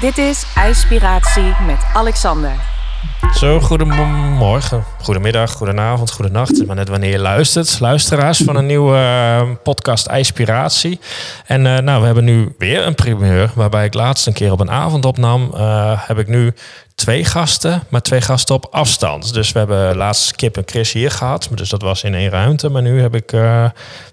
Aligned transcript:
Dit 0.00 0.18
is 0.18 0.44
IJspiratie 0.54 1.54
met 1.66 1.78
Alexander. 1.94 2.52
Zo, 3.34 3.60
goedemorgen, 3.60 4.84
goedemiddag, 5.02 5.52
goedenavond, 5.52 6.10
goedenacht. 6.10 6.66
Maar 6.66 6.76
net 6.76 6.88
wanneer 6.88 7.10
je 7.10 7.18
luistert. 7.18 7.80
Luisteraars 7.80 8.38
van 8.38 8.56
een 8.56 8.66
nieuwe 8.66 8.96
uh, 8.96 9.50
podcast 9.62 10.06
IJspiratie. 10.06 11.00
En 11.46 11.64
uh, 11.64 11.78
nou, 11.78 12.00
we 12.00 12.06
hebben 12.06 12.24
nu 12.24 12.54
weer 12.58 12.86
een 12.86 12.94
primeur. 12.94 13.50
Waarbij 13.54 13.84
ik 13.84 13.94
laatst 13.94 14.26
een 14.26 14.32
keer 14.32 14.52
op 14.52 14.60
een 14.60 14.70
avond 14.70 15.04
opnam. 15.04 15.50
Uh, 15.54 16.06
heb 16.06 16.18
ik 16.18 16.28
nu 16.28 16.54
twee 16.98 17.24
gasten, 17.24 17.82
maar 17.88 18.00
twee 18.00 18.20
gasten 18.20 18.54
op 18.54 18.68
afstand. 18.70 19.34
Dus 19.34 19.52
we 19.52 19.58
hebben 19.58 19.96
laatst 19.96 20.36
Kip 20.36 20.56
en 20.56 20.62
Chris 20.66 20.92
hier 20.92 21.10
gehad. 21.10 21.48
Dus 21.54 21.68
dat 21.68 21.82
was 21.82 22.04
in 22.04 22.14
één 22.14 22.30
ruimte. 22.30 22.68
Maar 22.68 22.82
nu 22.82 23.00
heb 23.00 23.14
ik 23.14 23.32
uh, 23.32 23.64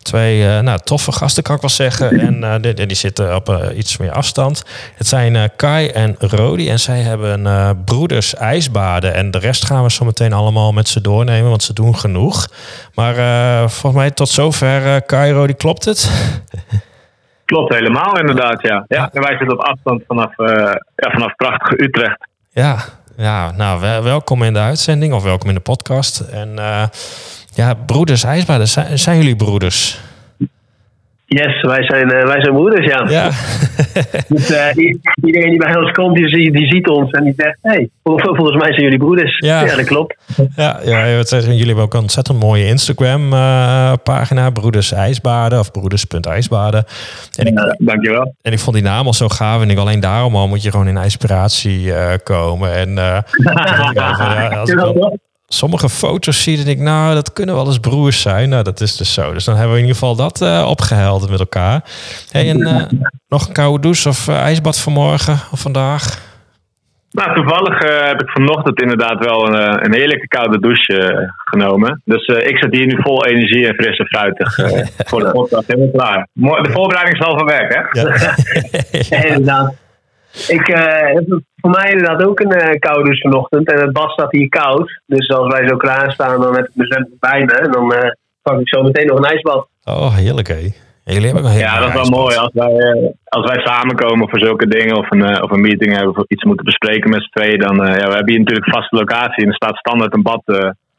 twee 0.01 0.39
uh, 0.39 0.59
nou, 0.59 0.79
toffe 0.83 1.11
gasten, 1.11 1.43
kan 1.43 1.55
ik 1.55 1.61
wel 1.61 1.69
zeggen. 1.69 2.09
En 2.27 2.43
uh, 2.43 2.55
die, 2.61 2.85
die, 2.85 2.95
zitten 2.95 3.35
op 3.35 3.71
iets 3.75 3.97
meer 3.97 4.11
afstand. 4.11 4.63
Het 4.95 5.07
zijn 5.07 5.51
Kai 5.55 5.87
en 5.87 6.15
Rodi. 6.19 6.69
En 6.69 6.79
zij 6.79 6.99
hebben 6.99 7.83
broeders 7.85 8.35
ijsbaden. 8.35 9.13
En 9.13 9.31
de 9.31 9.37
rest 9.39 9.65
gaan 9.65 9.83
we 9.83 9.91
zo 9.91 10.05
meteen 10.05 10.33
allemaal 10.33 10.71
met 10.71 10.87
ze 10.87 11.01
doornemen. 11.01 11.49
Want 11.49 11.63
ze 11.63 11.73
doen 11.73 11.95
genoeg. 11.95 12.47
Maar 12.95 13.15
volgens 13.69 14.01
mij 14.01 14.11
tot 14.11 14.29
zover, 14.29 15.01
Kai, 15.01 15.31
Rodi, 15.31 15.53
klopt 15.53 15.85
het? 15.85 16.09
Klopt 17.45 17.73
helemaal, 17.73 18.19
inderdaad, 18.19 18.61
ja. 18.61 18.85
ja. 18.87 19.09
En 19.13 19.21
wij 19.21 19.37
zitten 19.37 19.57
op 19.57 19.63
afstand 19.63 20.03
vanaf, 20.07 20.37
ja, 20.95 21.11
vanaf 21.11 21.35
prachtige 21.35 21.83
Utrecht. 21.83 22.27
Ja, 22.55 22.85
ja 23.17 23.51
nou, 23.51 24.03
welkom 24.03 24.43
in 24.43 24.53
de 24.53 24.59
uitzending 24.59 25.13
of 25.13 25.23
welkom 25.23 25.49
in 25.49 25.55
de 25.55 25.61
podcast. 25.61 26.19
En 26.19 26.49
uh, 26.55 26.83
ja, 27.53 27.73
broeders 27.73 28.23
IJsbaden, 28.23 28.67
zijn, 28.67 28.99
zijn 28.99 29.17
jullie 29.17 29.35
broeders? 29.35 29.99
Yes, 31.27 31.61
wij 31.61 31.83
zijn, 31.83 32.13
uh, 32.13 32.25
wij 32.25 32.41
zijn 32.41 32.53
broeders, 32.53 32.85
ja. 32.85 33.05
ja. 33.09 33.29
dus, 34.35 34.51
uh, 34.51 34.93
iedereen 35.23 35.49
die 35.49 35.59
bij 35.59 35.77
ons 35.77 35.91
komt, 35.91 36.15
die, 36.15 36.51
die 36.51 36.67
ziet 36.67 36.87
ons 36.87 37.11
en 37.11 37.23
die 37.23 37.33
zegt... 37.37 37.57
hey, 37.61 37.89
volgens 38.03 38.55
mij 38.55 38.71
zijn 38.71 38.81
jullie 38.81 38.97
broeders. 38.97 39.37
Ja, 39.37 39.61
ja 39.61 39.75
dat 39.75 39.85
klopt. 39.85 40.15
Ja, 40.55 40.79
ja 40.83 41.23
zeggen, 41.23 41.51
jullie 41.51 41.65
hebben 41.65 41.83
ook 41.83 41.93
een 41.93 41.99
ontzettend 41.99 42.39
mooie 42.39 42.67
Instagram-pagina. 42.67 44.49
broeders 44.49 44.91
IJsbaden 44.91 45.59
of 45.59 45.71
broeders.ijsbaden. 45.71 46.85
En 47.37 47.45
ik, 47.45 47.59
ja, 47.59 47.75
dankjewel. 47.77 48.35
En 48.41 48.51
ik 48.51 48.59
vond 48.59 48.75
die 48.75 48.85
naam 48.85 49.05
al 49.05 49.13
zo 49.13 49.27
gaaf. 49.27 49.61
En 49.61 49.69
ik 49.69 49.77
alleen 49.77 49.99
daarom 49.99 50.35
al 50.35 50.47
moet 50.47 50.63
je 50.63 50.71
gewoon 50.71 50.87
in 50.87 50.97
inspiratie 50.97 51.91
komen. 52.23 52.73
En 52.73 52.89
ja, 53.93 54.47
als 54.47 54.69
ik 54.69 54.77
dan, 54.77 55.19
sommige 55.47 55.89
foto's 55.89 56.43
zie 56.43 56.57
en 56.63 56.67
ik, 56.67 56.79
nou, 56.79 57.13
dat 57.13 57.33
kunnen 57.33 57.55
wel 57.55 57.65
eens 57.65 57.79
broers 57.79 58.21
zijn. 58.21 58.49
Nou, 58.49 58.63
dat 58.63 58.81
is 58.81 58.97
dus 58.97 59.13
zo. 59.13 59.33
Dus 59.33 59.45
dan 59.45 59.55
hebben 59.55 59.73
we 59.73 59.79
in 59.79 59.87
ieder 59.87 59.99
geval 59.99 60.15
dat 60.15 60.41
uh, 60.41 60.67
opgehelderd 60.69 61.31
met 61.31 61.39
elkaar. 61.39 61.83
Hey, 62.31 62.49
en 62.49 62.59
uh, 62.59 62.83
nog 63.27 63.47
een 63.47 63.53
koude 63.53 63.81
douche 63.81 64.09
of 64.09 64.27
uh, 64.27 64.41
ijsbad 64.41 64.79
vanmorgen 64.79 65.33
of 65.51 65.59
vandaag? 65.59 66.33
Nou, 67.11 67.35
toevallig 67.35 67.79
heb 68.07 68.21
ik 68.21 68.29
vanochtend 68.29 68.81
inderdaad 68.81 69.25
wel 69.25 69.47
een, 69.47 69.85
een 69.85 69.93
heerlijke 69.93 70.27
koude 70.27 70.59
douche 70.59 71.33
genomen. 71.35 72.01
Dus 72.05 72.25
ik 72.27 72.57
zit 72.57 72.75
hier 72.75 72.85
nu 72.85 73.01
vol 73.01 73.25
energie 73.25 73.67
en 73.67 73.75
frisse 73.75 74.05
fruitig 74.05 74.55
voor 75.09 75.19
de 75.19 75.31
podcast. 75.31 75.67
Helemaal 75.67 75.91
klaar. 75.91 76.27
De 76.33 76.71
voorbereiding 76.71 77.19
is 77.19 77.25
al 77.25 77.37
van 77.37 77.47
werk, 77.47 77.73
hè? 77.73 78.01
Ja, 78.01 79.23
inderdaad. 79.27 79.73
Ik 80.47 80.67
uh, 80.69 80.77
heb 81.13 81.41
voor 81.55 81.69
mij 81.69 81.91
inderdaad 81.91 82.23
ook 82.27 82.39
een 82.39 82.53
uh, 82.53 82.79
koude 82.79 83.03
douche 83.03 83.21
vanochtend. 83.21 83.71
En 83.71 83.79
het 83.79 83.93
bad 83.93 84.11
staat 84.11 84.31
hier 84.31 84.49
koud. 84.49 85.01
Dus 85.05 85.29
als 85.29 85.53
wij 85.53 85.67
zo 85.67 85.77
klaarstaan, 85.77 86.41
dan 86.41 86.55
heb 86.55 86.65
ik 86.65 86.71
mijn 86.73 86.87
zwembad 86.87 87.19
bij 87.19 87.45
me. 87.45 87.53
En 87.53 87.71
dan 87.71 87.93
uh, 87.93 88.11
pak 88.41 88.59
ik 88.59 88.69
zo 88.69 88.83
meteen 88.83 89.05
nog 89.07 89.17
een 89.17 89.31
ijsbad. 89.31 89.67
Oh, 89.83 90.15
heerlijk 90.15 90.47
hé. 90.47 90.71
jullie 91.03 91.31
hebben 91.31 91.45
een 91.45 91.57
ja, 91.57 91.79
dat 91.79 91.87
is 91.87 91.93
wel 91.93 92.19
mooi. 92.19 92.35
Als 92.35 92.53
wij, 92.53 93.13
als 93.23 93.51
wij 93.51 93.65
samenkomen 93.65 94.29
voor 94.29 94.39
zulke 94.39 94.67
dingen 94.67 94.97
of 94.97 95.11
een, 95.11 95.43
of 95.43 95.51
een 95.51 95.61
meeting 95.61 95.95
hebben 95.95 96.17
of 96.17 96.23
iets 96.27 96.43
moeten 96.43 96.65
bespreken 96.65 97.09
met 97.09 97.23
z'n 97.23 97.39
tweeën, 97.39 97.59
dan 97.59 97.75
ja, 97.75 98.07
we 98.07 98.15
hebben 98.15 98.29
hier 98.29 98.39
natuurlijk 98.39 98.67
een 98.67 98.73
vaste 98.73 98.95
locatie 98.95 99.43
en 99.43 99.49
er 99.49 99.55
staat 99.55 99.77
standaard 99.77 100.13
een 100.13 100.21
bad 100.21 100.43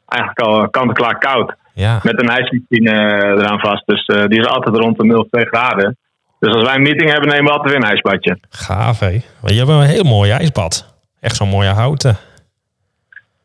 eigenlijk 0.05 0.39
al 0.39 0.69
kant-en-klaar 0.69 1.17
koud. 1.17 1.55
Ja. 1.73 1.99
Met 2.03 2.21
een 2.21 2.29
ijsmachine 2.29 2.91
eraan 3.23 3.59
vast. 3.59 3.85
Dus 3.85 4.05
die 4.05 4.39
is 4.39 4.47
altijd 4.47 4.77
rond 4.77 4.97
de 4.97 5.05
0, 5.05 5.27
2 5.29 5.45
graden. 5.45 5.97
Dus 6.39 6.53
als 6.53 6.63
wij 6.63 6.75
een 6.75 6.81
meeting 6.81 7.11
hebben, 7.11 7.29
nemen 7.29 7.45
we 7.45 7.51
altijd 7.51 7.73
weer 7.73 7.83
een 7.83 7.89
ijsbadje. 7.89 8.37
Gaaf, 8.49 8.99
hé. 8.99 9.21
Je 9.43 9.57
hebt 9.57 9.69
een 9.69 9.81
heel 9.81 10.03
mooi 10.03 10.31
ijsbad. 10.31 10.95
Echt 11.19 11.35
zo'n 11.35 11.49
mooie 11.49 11.69
houten. 11.69 12.17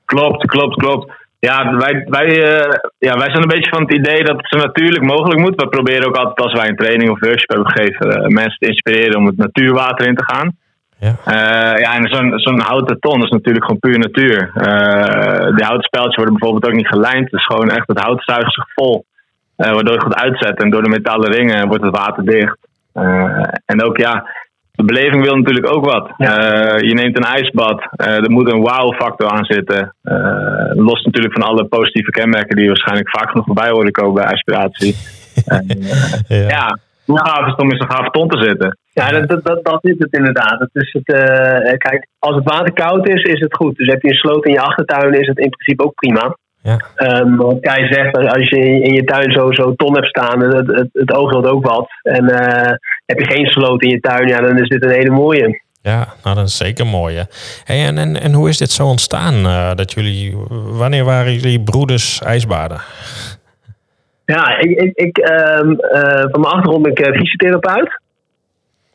Klopt, 0.05 0.47
klopt, 0.47 0.77
klopt. 0.77 1.13
Ja 1.39 1.77
wij, 1.77 2.05
wij, 2.09 2.27
uh, 2.27 2.75
ja, 2.99 3.15
wij 3.17 3.31
zijn 3.31 3.43
een 3.43 3.55
beetje 3.57 3.71
van 3.71 3.83
het 3.83 3.95
idee 3.95 4.25
dat 4.25 4.37
het 4.37 4.49
zo 4.49 4.57
natuurlijk 4.57 5.05
mogelijk 5.05 5.41
moet. 5.41 5.55
We 5.55 5.69
proberen 5.69 6.07
ook 6.07 6.17
altijd 6.17 6.41
als 6.41 6.53
wij 6.53 6.69
een 6.69 6.77
training 6.77 7.11
of 7.11 7.21
workshop 7.21 7.49
hebben 7.49 7.71
gegeven, 7.71 8.07
uh, 8.09 8.27
mensen 8.27 8.59
te 8.59 8.67
inspireren 8.67 9.19
om 9.19 9.27
het 9.27 9.37
natuurwater 9.37 10.07
in 10.07 10.15
te 10.15 10.25
gaan. 10.25 10.57
Ja, 10.99 11.15
uh, 11.27 11.79
ja 11.79 11.97
en 11.97 12.09
zo'n 12.09 12.39
zo'n 12.39 12.61
houten 12.61 12.99
ton 13.01 13.23
is 13.23 13.31
natuurlijk 13.31 13.65
gewoon 13.65 13.81
puur 13.81 13.99
natuur. 13.99 14.51
de 15.57 15.65
houten 15.65 15.83
speltjes 15.83 16.17
worden 16.17 16.35
bijvoorbeeld 16.39 16.67
ook 16.67 16.79
niet 16.81 16.95
gelijnd. 16.95 17.31
Dus 17.31 17.45
gewoon 17.45 17.71
echt 17.71 17.87
het 17.89 18.01
hout 18.01 18.23
zuigt 18.25 18.55
zich 18.55 18.67
vol. 18.75 19.05
waardoor 19.57 19.95
het 19.95 20.03
goed 20.03 20.15
uitzet. 20.15 20.63
En 20.63 20.71
door 20.71 20.83
de 20.83 20.89
metalen 20.89 21.33
ringen 21.33 21.69
wordt 21.69 21.85
het 21.85 21.97
water 21.97 22.25
dicht. 22.25 22.59
Uh, 22.95 23.45
en 23.65 23.83
ook 23.83 23.97
ja, 23.97 24.27
de 24.73 24.85
beleving 24.85 25.25
wil 25.25 25.37
natuurlijk 25.37 25.75
ook 25.75 25.85
wat. 25.85 26.11
Ja. 26.17 26.39
Uh, 26.39 26.89
je 26.89 26.95
neemt 26.95 27.17
een 27.17 27.25
ijsbad, 27.25 27.87
uh, 27.97 28.07
er 28.07 28.31
moet 28.31 28.53
een 28.53 28.61
wow-factor 28.61 29.29
aan 29.29 29.45
zitten. 29.45 29.95
los 30.75 31.05
natuurlijk 31.05 31.35
van 31.35 31.43
alle 31.43 31.65
positieve 31.65 32.11
kenmerken 32.11 32.57
die 32.57 32.67
waarschijnlijk 32.67 33.11
vaak 33.11 33.31
genoeg 33.31 33.47
voorbij 33.47 33.71
horen 33.71 33.93
komen 33.93 34.15
bij 34.15 34.33
aspiratie. 34.33 34.97
ja. 36.29 36.49
ja, 36.49 36.79
hoe 37.05 37.19
gaaf 37.19 37.47
is 37.47 37.51
het 37.51 37.61
om 37.61 37.71
in 37.71 37.77
zo'n 37.77 37.91
gaaf 37.91 38.11
ton 38.11 38.29
te 38.29 38.43
zitten? 38.43 38.79
Ja, 38.93 39.11
dat, 39.11 39.45
dat, 39.45 39.65
dat 39.65 39.85
is 39.85 39.95
het 39.99 40.13
inderdaad. 40.13 40.59
Dat 40.59 40.69
is 40.73 40.93
het, 40.93 41.17
kijk, 41.79 42.07
als 42.19 42.35
het 42.35 42.45
water 42.45 42.73
koud 42.73 43.09
is, 43.09 43.23
is 43.23 43.41
het 43.41 43.55
goed. 43.55 43.77
Dus 43.77 43.87
heb 43.87 44.03
je 44.03 44.09
een 44.09 44.15
sloot 44.15 44.45
in 44.45 44.53
je 44.53 44.61
achtertuin, 44.61 45.21
is 45.21 45.27
het 45.27 45.39
in 45.39 45.51
principe 45.51 45.85
ook 45.85 45.95
prima. 45.95 46.37
Ja. 46.63 46.81
Um, 46.97 47.37
wat 47.37 47.61
Kai 47.61 47.93
zegt, 47.93 48.17
als 48.17 48.49
je 48.49 48.59
in 48.59 48.93
je 48.93 49.05
tuin 49.05 49.33
zo, 49.33 49.53
zo 49.53 49.75
ton 49.75 49.95
hebt 49.95 50.07
staan, 50.07 50.41
het, 50.41 50.67
het, 50.67 50.89
het 50.93 51.13
oog 51.15 51.31
wil 51.31 51.45
ook 51.45 51.67
wat. 51.67 51.89
En 52.03 52.25
uh, 52.25 52.73
heb 53.07 53.19
je 53.19 53.31
geen 53.31 53.47
sloot 53.47 53.83
in 53.83 53.89
je 53.89 54.01
tuin, 54.01 54.29
ja, 54.29 54.41
dan 54.41 54.59
is 54.59 54.69
dit 54.69 54.85
een 54.85 54.91
hele 54.91 55.11
mooie. 55.11 55.61
Ja, 55.81 56.07
nou 56.25 56.37
dat 56.37 56.47
is 56.47 56.57
zeker 56.57 56.87
mooi. 56.87 57.25
Hey, 57.65 57.87
en, 57.87 57.99
en, 57.99 58.21
en 58.21 58.33
hoe 58.33 58.49
is 58.49 58.59
dit 58.59 58.71
zo 58.71 58.87
ontstaan? 58.87 59.35
Uh, 59.35 59.75
dat 59.75 59.93
jullie, 59.93 60.37
wanneer 60.51 61.05
waren 61.05 61.33
jullie 61.33 61.61
broeders 61.61 62.23
ijsbaden? 62.23 62.81
Ja, 64.25 64.59
ik, 64.59 64.71
ik, 64.71 64.97
ik 64.97 65.19
um, 65.19 65.71
uh, 65.71 66.25
van 66.31 66.41
mijn 66.41 66.53
achtergrond 66.53 66.83
ben 66.83 66.93
ik 66.93 67.17
fysiotherapeut. 67.17 68.01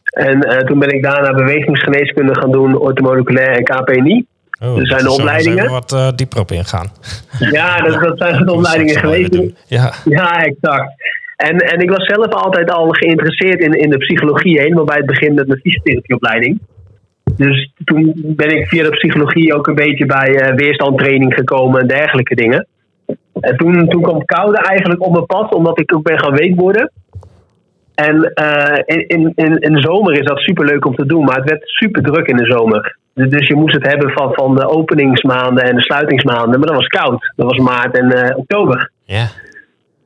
En 0.03 0.65
toen 0.65 0.79
ben 0.79 0.89
ik 0.89 1.03
daarna 1.03 1.33
bewegingsgeneeskunde 1.33 2.39
gaan 2.39 2.51
doen, 2.51 2.77
orthomoleculair 2.77 3.49
en 3.49 3.63
KPNI. 3.63 4.25
Oh, 4.59 4.79
er 4.79 4.87
zijn 4.87 5.03
de 5.03 5.11
opleidingen. 5.11 5.63
Er 5.63 5.69
wat 5.69 5.93
uh, 5.93 6.09
dieper 6.15 6.39
op 6.39 6.51
ingaan. 6.51 6.87
Ja, 7.39 7.77
dat, 7.77 8.01
dat 8.01 8.17
zijn 8.17 8.45
de 8.45 8.53
opleidingen 8.57 8.99
geweest. 8.99 9.35
Ja. 9.67 9.93
ja, 10.05 10.43
exact. 10.43 10.91
En, 11.35 11.57
en 11.57 11.79
ik 11.79 11.89
was 11.89 12.05
zelf 12.05 12.27
altijd 12.27 12.71
al 12.71 12.89
geïnteresseerd 12.89 13.59
in, 13.59 13.71
in 13.73 13.89
de 13.89 13.97
psychologie, 13.97 14.59
helemaal 14.59 14.85
bij 14.85 14.97
het 14.97 15.05
begin 15.05 15.33
met 15.33 15.47
mijn 15.47 15.59
fysiotherapieopleiding. 15.59 16.59
Dus 17.35 17.71
toen 17.85 18.13
ben 18.15 18.49
ik 18.49 18.67
via 18.67 18.83
de 18.83 18.89
psychologie 18.89 19.55
ook 19.55 19.67
een 19.67 19.75
beetje 19.75 20.05
bij 20.05 20.29
uh, 20.29 20.55
weerstandtraining 20.55 21.33
gekomen 21.33 21.81
en 21.81 21.87
dergelijke 21.87 22.35
dingen. 22.35 22.67
En 23.39 23.57
toen, 23.57 23.87
toen 23.87 24.01
kwam 24.01 24.25
koude 24.25 24.57
eigenlijk 24.57 25.05
op 25.05 25.11
mijn 25.11 25.25
pad, 25.25 25.53
omdat 25.53 25.79
ik 25.79 25.95
ook 25.95 26.03
ben 26.03 26.19
gaan 26.19 26.35
weekborden. 26.35 26.91
En 28.05 28.15
uh, 28.15 28.79
in, 28.85 29.31
in, 29.35 29.57
in 29.59 29.73
de 29.73 29.81
zomer 29.81 30.13
is 30.19 30.25
dat 30.25 30.39
super 30.39 30.65
leuk 30.65 30.85
om 30.85 30.95
te 30.95 31.05
doen, 31.05 31.23
maar 31.23 31.35
het 31.35 31.49
werd 31.49 31.61
super 31.65 32.01
druk 32.01 32.27
in 32.27 32.35
de 32.35 32.45
zomer. 32.45 32.97
Dus 33.13 33.47
je 33.47 33.55
moest 33.55 33.75
het 33.75 33.85
hebben 33.85 34.09
van, 34.11 34.33
van 34.33 34.55
de 34.55 34.69
openingsmaanden 34.69 35.63
en 35.63 35.75
de 35.75 35.81
sluitingsmaanden. 35.81 36.59
Maar 36.59 36.67
dat 36.67 36.77
was 36.77 36.87
koud. 36.87 37.33
Dat 37.35 37.45
was 37.45 37.57
maart 37.57 37.97
en 37.97 38.05
uh, 38.17 38.37
oktober. 38.37 38.91
Ja. 39.03 39.25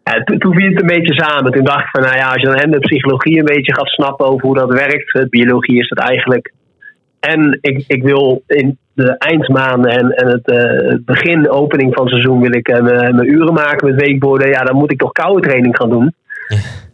ja 0.04 0.24
toen, 0.24 0.38
toen 0.38 0.54
viel 0.54 0.70
het 0.70 0.82
een 0.82 0.88
beetje 0.88 1.14
samen. 1.14 1.52
Toen 1.52 1.64
dacht 1.64 1.84
ik 1.84 1.90
van, 1.92 2.02
nou 2.02 2.18
ja, 2.18 2.32
als 2.32 2.42
je 2.42 2.48
dan 2.48 2.56
en 2.56 2.72
de 2.72 2.80
psychologie 2.80 3.40
een 3.40 3.54
beetje 3.56 3.76
gaat 3.76 3.88
snappen 3.88 4.26
over 4.26 4.46
hoe 4.46 4.56
dat 4.56 4.74
werkt. 4.74 5.14
De 5.14 5.28
biologie 5.30 5.80
is 5.80 5.90
dat 5.90 6.00
eigenlijk. 6.08 6.54
En 7.20 7.58
ik, 7.62 7.84
ik 7.88 8.04
wil 8.04 8.44
in 8.48 8.78
de 8.94 9.18
eindmaanden 9.18 9.92
en, 9.92 10.12
en 10.12 10.28
het, 10.28 10.52
uh, 10.52 10.96
begin, 11.06 11.50
opening 11.50 11.94
van 11.94 12.04
het 12.04 12.14
seizoen, 12.14 12.42
wil 12.42 12.56
ik 12.56 12.70
uh, 12.70 12.82
mijn 12.82 13.32
uren 13.32 13.54
maken 13.54 13.88
met 13.88 14.02
weekborden. 14.02 14.50
Ja, 14.50 14.64
dan 14.64 14.76
moet 14.76 14.92
ik 14.92 15.00
toch 15.00 15.12
koude 15.12 15.42
training 15.42 15.78
gaan 15.78 15.90
doen. 15.90 16.14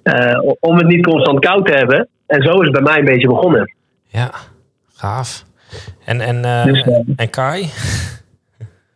Ja. 0.03 0.39
om 0.59 0.77
het 0.77 0.87
niet 0.87 1.05
constant 1.05 1.39
koud 1.39 1.65
te 1.65 1.77
hebben. 1.77 2.07
En 2.27 2.41
zo 2.41 2.51
is 2.51 2.67
het 2.67 2.71
bij 2.71 2.81
mij 2.81 2.97
een 2.97 3.05
beetje 3.05 3.27
begonnen. 3.27 3.73
Ja, 4.07 4.29
gaaf. 4.93 5.45
En, 6.05 6.21
en, 6.21 6.35
uh, 6.35 6.65
dus, 6.65 6.85
uh, 6.85 6.99
en 7.15 7.29
Kai? 7.29 7.69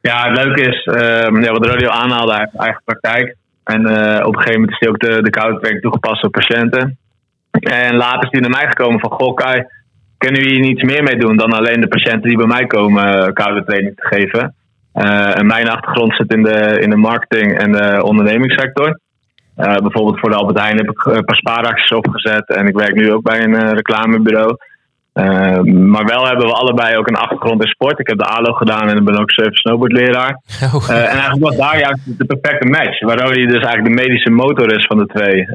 Ja, 0.02 0.30
het 0.30 0.38
leuke 0.38 0.62
is, 0.62 0.86
uh, 0.86 1.44
ja, 1.44 1.52
wat 1.52 1.66
Radio 1.66 1.90
aanhaalde, 1.90 2.32
hij 2.32 2.42
heeft 2.42 2.64
eigen 2.64 2.82
praktijk. 2.86 3.36
En 3.64 3.82
uh, 3.82 4.26
op 4.26 4.36
een 4.36 4.42
gegeven 4.42 4.60
moment 4.60 4.72
is 4.72 4.80
hij 4.80 4.90
ook 4.90 5.00
de, 5.00 5.22
de 5.22 5.30
koude 5.30 5.58
training 5.58 5.82
toegepast 5.82 6.24
op 6.24 6.32
patiënten. 6.32 6.98
En 7.52 7.96
later 7.96 8.24
is 8.24 8.30
hij 8.32 8.40
naar 8.40 8.50
mij 8.50 8.68
gekomen 8.68 9.00
van, 9.00 9.12
goh 9.12 9.36
Kai, 9.36 9.64
kunnen 10.18 10.42
we 10.42 10.48
hier 10.48 10.60
niets 10.60 10.84
meer 10.84 11.04
mee 11.04 11.18
doen 11.18 11.38
dan 11.38 11.54
alleen 11.54 11.82
de 11.82 11.88
patiënten 11.88 12.30
die 12.30 12.38
bij 12.38 12.48
mij 12.48 12.66
komen 12.66 13.34
koude 13.34 13.64
training 13.64 13.96
te 13.96 14.08
geven? 14.08 14.56
en 15.34 15.46
mijn 15.46 15.70
achtergrond 15.70 16.16
zit 16.16 16.34
in 16.34 16.44
de, 16.44 16.80
in 16.82 16.90
de 16.90 16.96
marketing 16.96 17.58
en 17.58 17.72
de 17.72 18.04
ondernemingssector. 18.04 19.00
Bijvoorbeeld 19.56 20.20
voor 20.20 20.30
de 20.30 20.36
Albert 20.36 20.60
Heijn 20.60 20.78
heb 20.78 20.90
ik 20.90 21.06
een 21.06 21.26
paar 21.26 21.36
spaaracties 21.36 21.92
opgezet 21.92 22.50
en 22.50 22.68
ik 22.68 22.76
werk 22.76 22.96
nu 22.96 23.14
ook 23.14 23.24
bij 23.24 23.44
een 23.44 23.74
reclamebureau. 23.74 24.58
maar 25.64 26.06
wel 26.06 26.28
hebben 26.28 26.46
we 26.46 26.54
allebei 26.54 26.98
ook 26.98 27.08
een 27.08 27.16
achtergrond 27.16 27.64
in 27.64 27.70
sport. 27.70 28.00
Ik 28.00 28.08
heb 28.08 28.18
de 28.18 28.26
ALO 28.26 28.54
gedaan 28.54 28.90
en 28.90 29.04
ben 29.04 29.20
ook 29.20 29.32
surf 29.32 29.56
snowboardleraar. 29.56 30.42
Oh. 30.74 30.90
en 30.90 30.96
eigenlijk 30.96 31.44
was 31.44 31.58
daar 31.58 31.80
juist 31.80 32.18
de 32.18 32.26
perfecte 32.26 32.68
match. 32.68 33.00
Waardoor 33.00 33.32
hij 33.32 33.46
dus 33.46 33.64
eigenlijk 33.64 33.86
de 33.86 34.02
medische 34.04 34.30
motor 34.30 34.76
is 34.76 34.86
van 34.86 34.98
de 34.98 35.06
twee. 35.06 35.48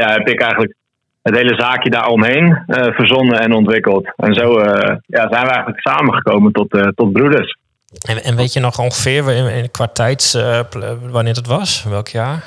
ja, 0.00 0.12
heb 0.12 0.28
ik 0.28 0.40
eigenlijk 0.40 0.74
het 1.22 1.36
hele 1.36 1.54
zaakje 1.54 1.90
daaromheen 1.90 2.44
uh, 2.66 2.84
verzonnen 2.94 3.40
en 3.40 3.52
ontwikkeld. 3.52 4.12
En 4.16 4.34
zo 4.34 4.60
ja, 5.06 5.28
zijn 5.30 5.46
we 5.46 5.50
eigenlijk 5.50 5.80
samengekomen 5.80 6.52
tot, 6.52 6.92
tot 6.94 7.12
broeders. 7.12 7.58
En, 8.08 8.22
en, 8.24 8.36
weet 8.36 8.52
je 8.52 8.60
nog 8.60 8.78
ongeveer 8.78 9.30
in, 9.30 9.46
in, 9.46 9.70
qua 9.70 9.86
tijd 9.86 10.32
wanneer 11.10 11.34
het 11.34 11.46
was? 11.46 11.84
Welk 11.88 12.08
jaar? 12.08 12.44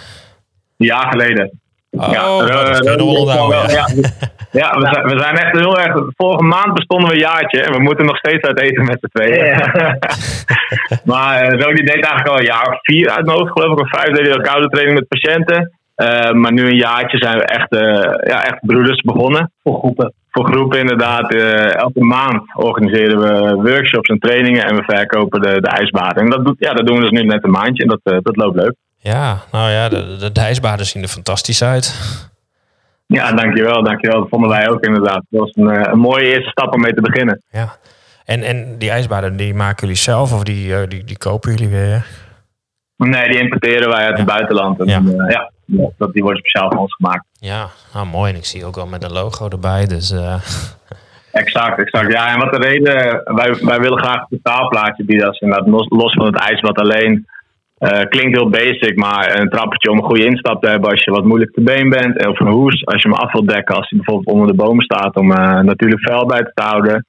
Een 0.79 0.85
jaar 0.85 1.07
geleden. 1.11 1.59
Oh, 1.91 2.11
ja, 2.11 2.37
dat 2.45 2.69
is 2.69 2.79
wel, 3.33 3.51
ja. 3.51 3.69
ja. 3.69 3.87
ja, 4.51 4.77
we, 4.79 4.87
zijn, 4.91 5.07
we 5.07 5.19
zijn 5.19 5.37
echt 5.37 5.57
heel 5.57 5.77
erg. 5.77 6.03
Vorige 6.15 6.43
maand 6.43 6.73
bestonden 6.73 7.07
we 7.09 7.13
een 7.13 7.19
jaartje 7.19 7.61
en 7.61 7.71
we 7.71 7.79
moeten 7.79 8.05
nog 8.05 8.17
steeds 8.17 8.47
uit 8.47 8.61
eten 8.61 8.85
met 8.85 8.97
z'n 8.99 9.19
tweeën. 9.19 9.57
Maar 11.11 11.43
uh, 11.43 11.75
die 11.75 11.85
deed 11.85 12.03
eigenlijk 12.05 12.27
al 12.27 12.37
een 12.37 12.45
jaar 12.45 12.67
of 12.67 12.79
vier 12.81 13.09
uit 13.09 13.25
mijn 13.25 13.37
hoofd, 13.37 13.51
geloof 13.51 13.71
ik, 13.71 13.79
of 13.79 13.89
vijf 13.89 14.15
deed 14.15 14.27
hij 14.27 14.41
koude 14.41 14.67
training 14.67 14.99
met 14.99 15.07
patiënten. 15.07 15.71
Uh, 15.95 16.31
maar 16.31 16.53
nu 16.53 16.65
een 16.65 16.75
jaartje 16.75 17.17
zijn 17.17 17.37
we 17.37 17.43
echt, 17.43 17.73
uh, 17.73 17.79
ja, 18.33 18.43
echt 18.45 18.59
broeders 18.65 19.01
begonnen. 19.01 19.51
Voor 19.63 19.79
groepen. 19.79 20.13
Voor 20.31 20.45
groepen 20.45 20.79
inderdaad. 20.79 21.33
elke 21.73 22.03
maand 22.03 22.41
organiseren 22.55 23.19
we 23.19 23.69
workshops 23.69 24.09
en 24.09 24.19
trainingen 24.19 24.65
en 24.65 24.75
we 24.75 24.83
verkopen 24.83 25.41
de, 25.41 25.61
de 25.61 25.67
ijsbaden. 25.67 26.23
En 26.23 26.29
dat, 26.29 26.45
doet, 26.45 26.55
ja, 26.59 26.73
dat 26.73 26.87
doen 26.87 26.95
we 26.95 27.01
dus 27.01 27.21
nu 27.21 27.27
net 27.27 27.43
een 27.43 27.51
maandje 27.51 27.83
en 27.83 27.89
dat, 27.89 28.23
dat 28.23 28.35
loopt 28.35 28.55
leuk. 28.55 28.75
Ja, 29.01 29.41
nou 29.51 29.69
ja, 29.71 29.89
de, 29.89 30.31
de, 30.31 30.83
zien 30.83 31.03
er 31.03 31.09
fantastisch 31.09 31.63
uit. 31.63 31.95
Ja, 33.05 33.31
dankjewel, 33.31 33.83
dankjewel. 33.83 34.19
Dat 34.19 34.29
vonden 34.29 34.49
wij 34.49 34.69
ook 34.69 34.83
inderdaad. 34.83 35.23
Dat 35.29 35.39
was 35.39 35.51
een, 35.55 35.91
een 35.91 35.99
mooie 35.99 36.25
eerste 36.25 36.49
stap 36.49 36.73
om 36.73 36.81
mee 36.81 36.93
te 36.93 37.01
beginnen. 37.01 37.41
Ja, 37.49 37.75
en, 38.25 38.43
en 38.43 38.77
die 38.77 38.89
ijsbaden, 38.89 39.37
die 39.37 39.53
maken 39.53 39.79
jullie 39.79 40.01
zelf 40.01 40.33
of 40.33 40.43
die, 40.43 40.87
die, 40.87 41.03
die 41.03 41.17
kopen 41.17 41.51
jullie 41.51 41.67
weer? 41.67 42.05
Nee, 42.95 43.29
die 43.29 43.39
importeren 43.39 43.89
wij 43.89 44.05
uit 44.05 44.17
het 44.17 44.25
buitenland. 44.25 44.79
En, 44.79 44.87
ja. 44.87 44.99
Uh, 44.99 45.29
ja, 45.29 45.51
dat, 45.97 46.13
die 46.13 46.23
worden 46.23 46.39
speciaal 46.39 46.71
voor 46.71 46.81
ons 46.81 46.95
gemaakt. 46.95 47.25
Ja, 47.39 47.67
nou 47.93 48.05
mooi. 48.05 48.31
En 48.31 48.37
ik 48.37 48.45
zie 48.45 48.65
ook 48.65 48.75
wel 48.75 48.87
met 48.87 49.03
een 49.03 49.11
logo 49.11 49.49
erbij. 49.49 49.85
Dus, 49.85 50.11
uh... 50.11 50.35
Exact, 51.31 51.79
exact. 51.79 52.11
Ja, 52.11 52.33
en 52.33 52.39
wat 52.39 52.51
de 52.51 52.67
reden, 52.67 53.21
wij, 53.35 53.55
wij 53.61 53.79
willen 53.79 53.99
graag 53.99 54.21
een 54.21 54.41
totaalplaatje 54.41 55.05
bieden. 55.05 55.27
Als 55.27 55.39
inderdaad 55.39 55.67
los, 55.67 55.85
los 55.89 56.13
van 56.13 56.25
het 56.25 56.35
ijsbad 56.35 56.77
alleen. 56.77 57.27
Uh, 57.79 58.01
klinkt 58.09 58.37
heel 58.37 58.49
basic, 58.49 58.95
maar 58.95 59.39
een 59.39 59.49
trappetje 59.49 59.91
om 59.91 59.97
een 59.97 60.03
goede 60.03 60.25
instap 60.25 60.61
te 60.61 60.69
hebben 60.69 60.89
als 60.89 61.03
je 61.03 61.11
wat 61.11 61.23
moeilijk 61.23 61.53
te 61.53 61.61
been 61.61 61.89
bent. 61.89 62.27
Of 62.27 62.39
een 62.39 62.51
hoes 62.51 62.85
als 62.85 63.01
je 63.01 63.09
hem 63.09 63.17
af 63.17 63.31
wilt 63.31 63.47
dekken 63.47 63.75
als 63.75 63.89
hij 63.89 63.99
bijvoorbeeld 63.99 64.35
onder 64.35 64.47
de 64.47 64.63
boom 64.63 64.81
staat 64.81 65.15
om 65.15 65.31
uh, 65.31 65.59
natuurlijk 65.59 66.01
vuil 66.01 66.25
bij 66.25 66.43
te 66.53 66.63
houden. 66.63 67.05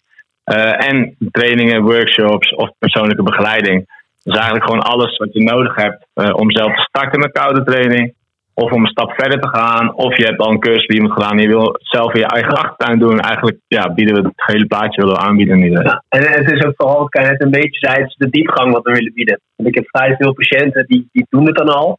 Uh, 0.54 0.88
en 0.88 1.16
trainingen, 1.30 1.82
workshops 1.82 2.54
of 2.54 2.70
persoonlijke 2.78 3.22
begeleiding. 3.22 3.86
Dus 4.22 4.34
eigenlijk 4.34 4.64
gewoon 4.64 4.82
alles 4.82 5.16
wat 5.16 5.32
je 5.32 5.42
nodig 5.42 5.74
hebt 5.74 6.06
om 6.32 6.50
zelf 6.50 6.74
te 6.74 6.86
starten 6.88 7.20
met 7.20 7.32
koude 7.32 7.64
training. 7.64 8.14
Of 8.62 8.72
om 8.72 8.82
een 8.82 8.96
stap 8.96 9.12
verder 9.12 9.40
te 9.40 9.48
gaan. 9.48 9.94
Of 9.94 10.16
je 10.16 10.24
hebt 10.24 10.40
al 10.40 10.50
een 10.50 10.60
cursus 10.60 10.86
die 10.86 10.96
je 10.96 11.02
moet 11.02 11.12
gedaan 11.12 11.36
en 11.36 11.42
je 11.42 11.56
wil 11.56 11.76
zelf 11.78 12.14
in 12.14 12.20
je 12.20 12.26
eigen 12.26 12.52
achtertuin 12.52 12.98
doen. 12.98 13.20
Eigenlijk 13.20 13.58
ja, 13.66 13.94
bieden 13.94 14.14
we 14.14 14.20
het 14.20 14.32
hele 14.36 14.66
plaatje 14.66 15.02
willen 15.02 15.18
aanbieden. 15.18 15.58
Ja, 15.70 16.04
en 16.08 16.22
het 16.22 16.50
is 16.52 16.64
ook 16.64 16.72
vooral, 16.76 17.08
kan 17.08 17.24
het 17.24 17.42
een 17.42 17.50
beetje 17.50 17.86
zijn, 17.86 18.00
het 18.00 18.08
is 18.08 18.16
de 18.16 18.30
diepgang 18.30 18.72
wat 18.72 18.82
we 18.82 18.92
willen 18.92 19.12
bieden. 19.12 19.40
Want 19.56 19.68
ik 19.68 19.74
heb 19.74 19.86
vrij 19.88 20.16
veel 20.16 20.32
patiënten 20.32 20.84
die, 20.86 21.08
die 21.12 21.26
doen 21.30 21.46
het 21.46 21.56
dan 21.56 21.68
al. 21.68 21.98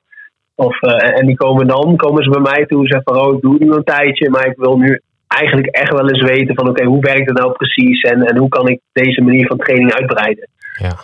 Of, 0.55 0.81
uh, 0.81 1.19
en 1.19 1.25
die 1.25 1.35
komen 1.35 1.67
dan, 1.67 1.95
komen 1.95 2.23
ze 2.23 2.29
bij 2.29 2.51
mij 2.51 2.65
toe 2.65 2.81
en 2.81 2.87
zeggen 2.87 3.13
van, 3.13 3.23
oh, 3.23 3.35
ik 3.35 3.41
doe 3.41 3.53
het 3.53 3.61
nu 3.61 3.71
een 3.71 3.83
tijdje, 3.83 4.29
maar 4.29 4.47
ik 4.47 4.57
wil 4.57 4.77
nu 4.77 5.01
eigenlijk 5.27 5.67
echt 5.67 5.91
wel 5.91 6.09
eens 6.09 6.21
weten 6.21 6.55
van, 6.55 6.69
oké, 6.69 6.83
hoe 6.85 7.01
werkt 7.01 7.29
het 7.29 7.37
nou 7.37 7.51
precies 7.51 8.01
en, 8.01 8.21
en 8.23 8.37
hoe 8.37 8.49
kan 8.49 8.67
ik 8.67 8.79
deze 8.91 9.21
manier 9.21 9.47
van 9.47 9.57
training 9.57 9.93
uitbreiden. 9.93 10.47
Ja. 10.77 10.95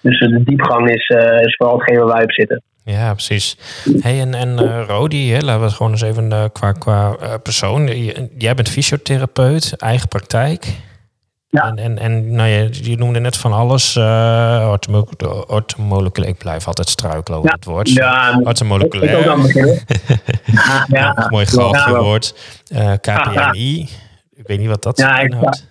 Dus 0.00 0.18
de 0.18 0.42
diepgang 0.44 0.90
is, 0.90 1.08
uh, 1.08 1.40
is 1.40 1.56
vooral 1.56 1.78
hetgeen 1.78 1.98
waar 1.98 2.14
wij 2.14 2.22
op 2.22 2.32
zitten. 2.32 2.62
Ja, 2.88 3.12
precies. 3.12 3.56
Hey, 4.00 4.20
en 4.20 4.34
en 4.34 4.62
uh, 4.62 4.84
Rodi, 4.86 5.32
hè, 5.32 5.40
laten 5.40 5.60
we 5.60 5.66
het 5.66 5.74
gewoon 5.74 5.92
eens 5.92 6.02
even 6.02 6.30
uh, 6.32 6.44
qua, 6.52 6.72
qua 6.72 7.16
uh, 7.22 7.34
persoon. 7.42 7.86
Jij 8.38 8.54
bent 8.54 8.68
fysiotherapeut, 8.68 9.76
eigen 9.76 10.08
praktijk. 10.08 10.66
Ja. 11.48 11.66
En, 11.66 11.78
en, 11.78 11.98
en 11.98 12.32
nou, 12.32 12.48
je, 12.48 12.90
je 12.90 12.96
noemde 12.96 13.20
net 13.20 13.36
van 13.36 13.52
alles. 13.52 13.96
Uh, 13.96 14.72
ortomoleculair. 15.46 16.30
Ik 16.30 16.38
blijf 16.38 16.66
altijd 16.66 16.88
struikelen 16.88 17.38
over 17.38 17.50
ja. 17.50 17.56
het 17.56 17.64
woord. 17.64 17.92
Ja, 17.92 18.40
ortomoleculair. 18.42 19.26
Ja, 20.88 21.26
Mooi 21.30 21.46
grappig 21.46 21.86
woord. 21.86 22.34
KPNI. 23.00 23.88
Ik 24.34 24.46
weet 24.46 24.58
niet 24.58 24.68
wat 24.68 24.82
dat 24.82 24.98
ja, 24.98 25.18
inhoudt. 25.18 25.66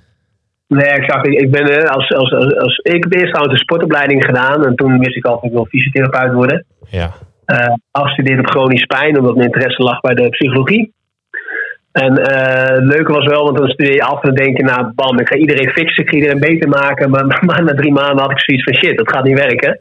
Nee, 0.68 0.86
exact. 0.86 1.28
Ik, 1.28 1.34
ik 1.34 1.52
ben 1.52 1.88
als, 1.88 2.14
als, 2.14 2.34
als, 2.34 2.56
als, 2.56 2.78
ik 2.78 3.04
heb 3.04 3.14
eerst 3.14 3.34
trouwens 3.34 3.54
een 3.54 3.66
sportopleiding 3.66 4.26
gedaan 4.26 4.66
en 4.66 4.76
toen 4.76 5.00
wist 5.00 5.16
ik 5.16 5.26
al 5.26 5.34
dat 5.34 5.44
ik 5.44 5.52
wil 5.52 5.66
fysiotherapeut 5.66 6.34
worden. 6.34 6.66
Ja. 6.90 7.12
Uh, 7.46 7.74
afgestudeerd 7.92 8.40
op 8.40 8.50
chronisch 8.50 8.86
pijn, 8.86 9.20
omdat 9.20 9.36
mijn 9.36 9.48
interesse 9.48 9.84
lag 9.84 10.00
bij 10.00 10.16
de 10.16 10.30
psychologie. 10.30 10.94
En 11.92 12.20
uh, 12.20 12.26
het 12.80 12.84
leuke 12.84 13.12
was 13.12 13.26
wel, 13.26 13.44
want 13.44 13.58
dan 13.58 13.68
studeer 13.68 13.94
je 13.94 14.04
af 14.04 14.24
en 14.24 14.34
dan 14.34 14.44
denk 14.44 14.58
je, 14.58 14.64
nou 14.64 14.92
bam, 14.96 15.20
ik 15.20 15.28
ga 15.28 15.36
iedereen 15.36 15.70
fixen, 15.70 16.04
ik 16.04 16.10
ga 16.10 16.16
iedereen 16.16 16.40
beter 16.40 16.70
maken. 16.70 17.10
Maar, 17.10 17.26
maar 17.48 17.64
na 17.64 17.74
drie 17.74 17.92
maanden 17.92 18.20
had 18.20 18.32
ik 18.32 18.40
zoiets 18.40 18.64
van 18.64 18.76
shit, 18.76 18.98
dat 18.98 19.12
gaat 19.12 19.24
niet 19.24 19.40
werken. 19.40 19.80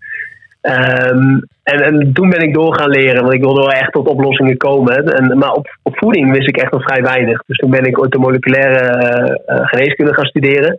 Um, 0.69 1.45
en, 1.63 1.81
en 1.83 2.13
toen 2.13 2.31
ben 2.31 2.43
ik 2.43 2.55
door 2.55 2.75
gaan 2.75 2.91
leren, 2.91 3.23
want 3.23 3.35
ik 3.35 3.41
wilde 3.41 3.61
wel 3.61 3.73
echt 3.73 3.93
tot 3.93 4.09
oplossingen 4.09 4.57
komen. 4.57 5.05
En, 5.05 5.39
maar 5.39 5.53
op, 5.53 5.77
op 5.83 5.99
voeding 5.99 6.33
wist 6.33 6.49
ik 6.49 6.57
echt 6.57 6.73
nog 6.73 6.83
vrij 6.83 7.03
weinig. 7.03 7.43
Dus 7.47 7.57
toen 7.57 7.71
ben 7.71 7.85
ik 7.85 7.99
orthomoleculaire 7.99 9.41
uh, 9.47 9.67
geneeskunde 9.67 10.15
gaan 10.15 10.25
studeren. 10.25 10.77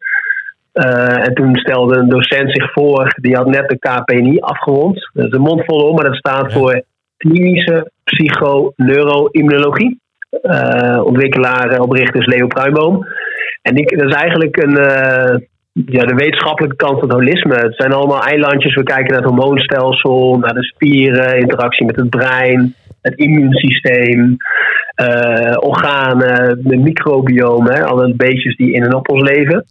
Uh, 0.73 1.27
en 1.27 1.33
toen 1.33 1.55
stelde 1.55 1.97
een 1.97 2.09
docent 2.09 2.51
zich 2.51 2.71
voor, 2.71 3.13
die 3.21 3.35
had 3.35 3.47
net 3.47 3.69
de 3.69 3.77
KPNI 3.77 4.39
afgerond. 4.39 5.09
Dat 5.13 5.25
is 5.25 5.31
een 5.31 5.41
mond 5.41 5.65
vol 5.65 5.89
om, 5.89 5.95
maar 5.95 6.05
dat 6.05 6.15
staat 6.15 6.53
voor 6.53 6.83
klinische 7.17 7.91
psychoneuroimmunologie. 8.03 9.99
Uh, 10.43 11.01
ontwikkelaar, 11.03 11.79
oprichter 11.79 12.19
is 12.19 12.25
Leo 12.25 12.47
Pruimboom. 12.47 13.05
En 13.61 13.75
die, 13.75 13.97
dat 13.97 14.07
is 14.07 14.15
eigenlijk 14.15 14.63
een, 14.63 14.79
uh, 14.79 15.35
ja, 15.85 16.03
de 16.05 16.15
wetenschappelijke 16.15 16.75
kant 16.75 16.99
van 16.99 17.09
het 17.09 17.17
holisme. 17.17 17.55
Het 17.55 17.75
zijn 17.75 17.93
allemaal 17.93 18.23
eilandjes. 18.23 18.75
We 18.75 18.83
kijken 18.83 19.13
naar 19.13 19.21
het 19.21 19.29
hormoonstelsel, 19.29 20.37
naar 20.37 20.53
de 20.53 20.63
spieren, 20.63 21.39
interactie 21.39 21.85
met 21.85 21.95
het 21.95 22.09
brein, 22.09 22.75
het 23.01 23.15
immuunsysteem, 23.15 24.37
uh, 25.01 25.55
organen, 25.59 26.59
de 26.63 26.77
microbiome, 26.77 27.73
hè, 27.73 27.85
alle 27.85 28.13
beestjes 28.15 28.55
die 28.55 28.73
in 28.73 28.83
en 28.83 28.95
op 28.95 29.09
ons 29.09 29.29
leven. 29.29 29.65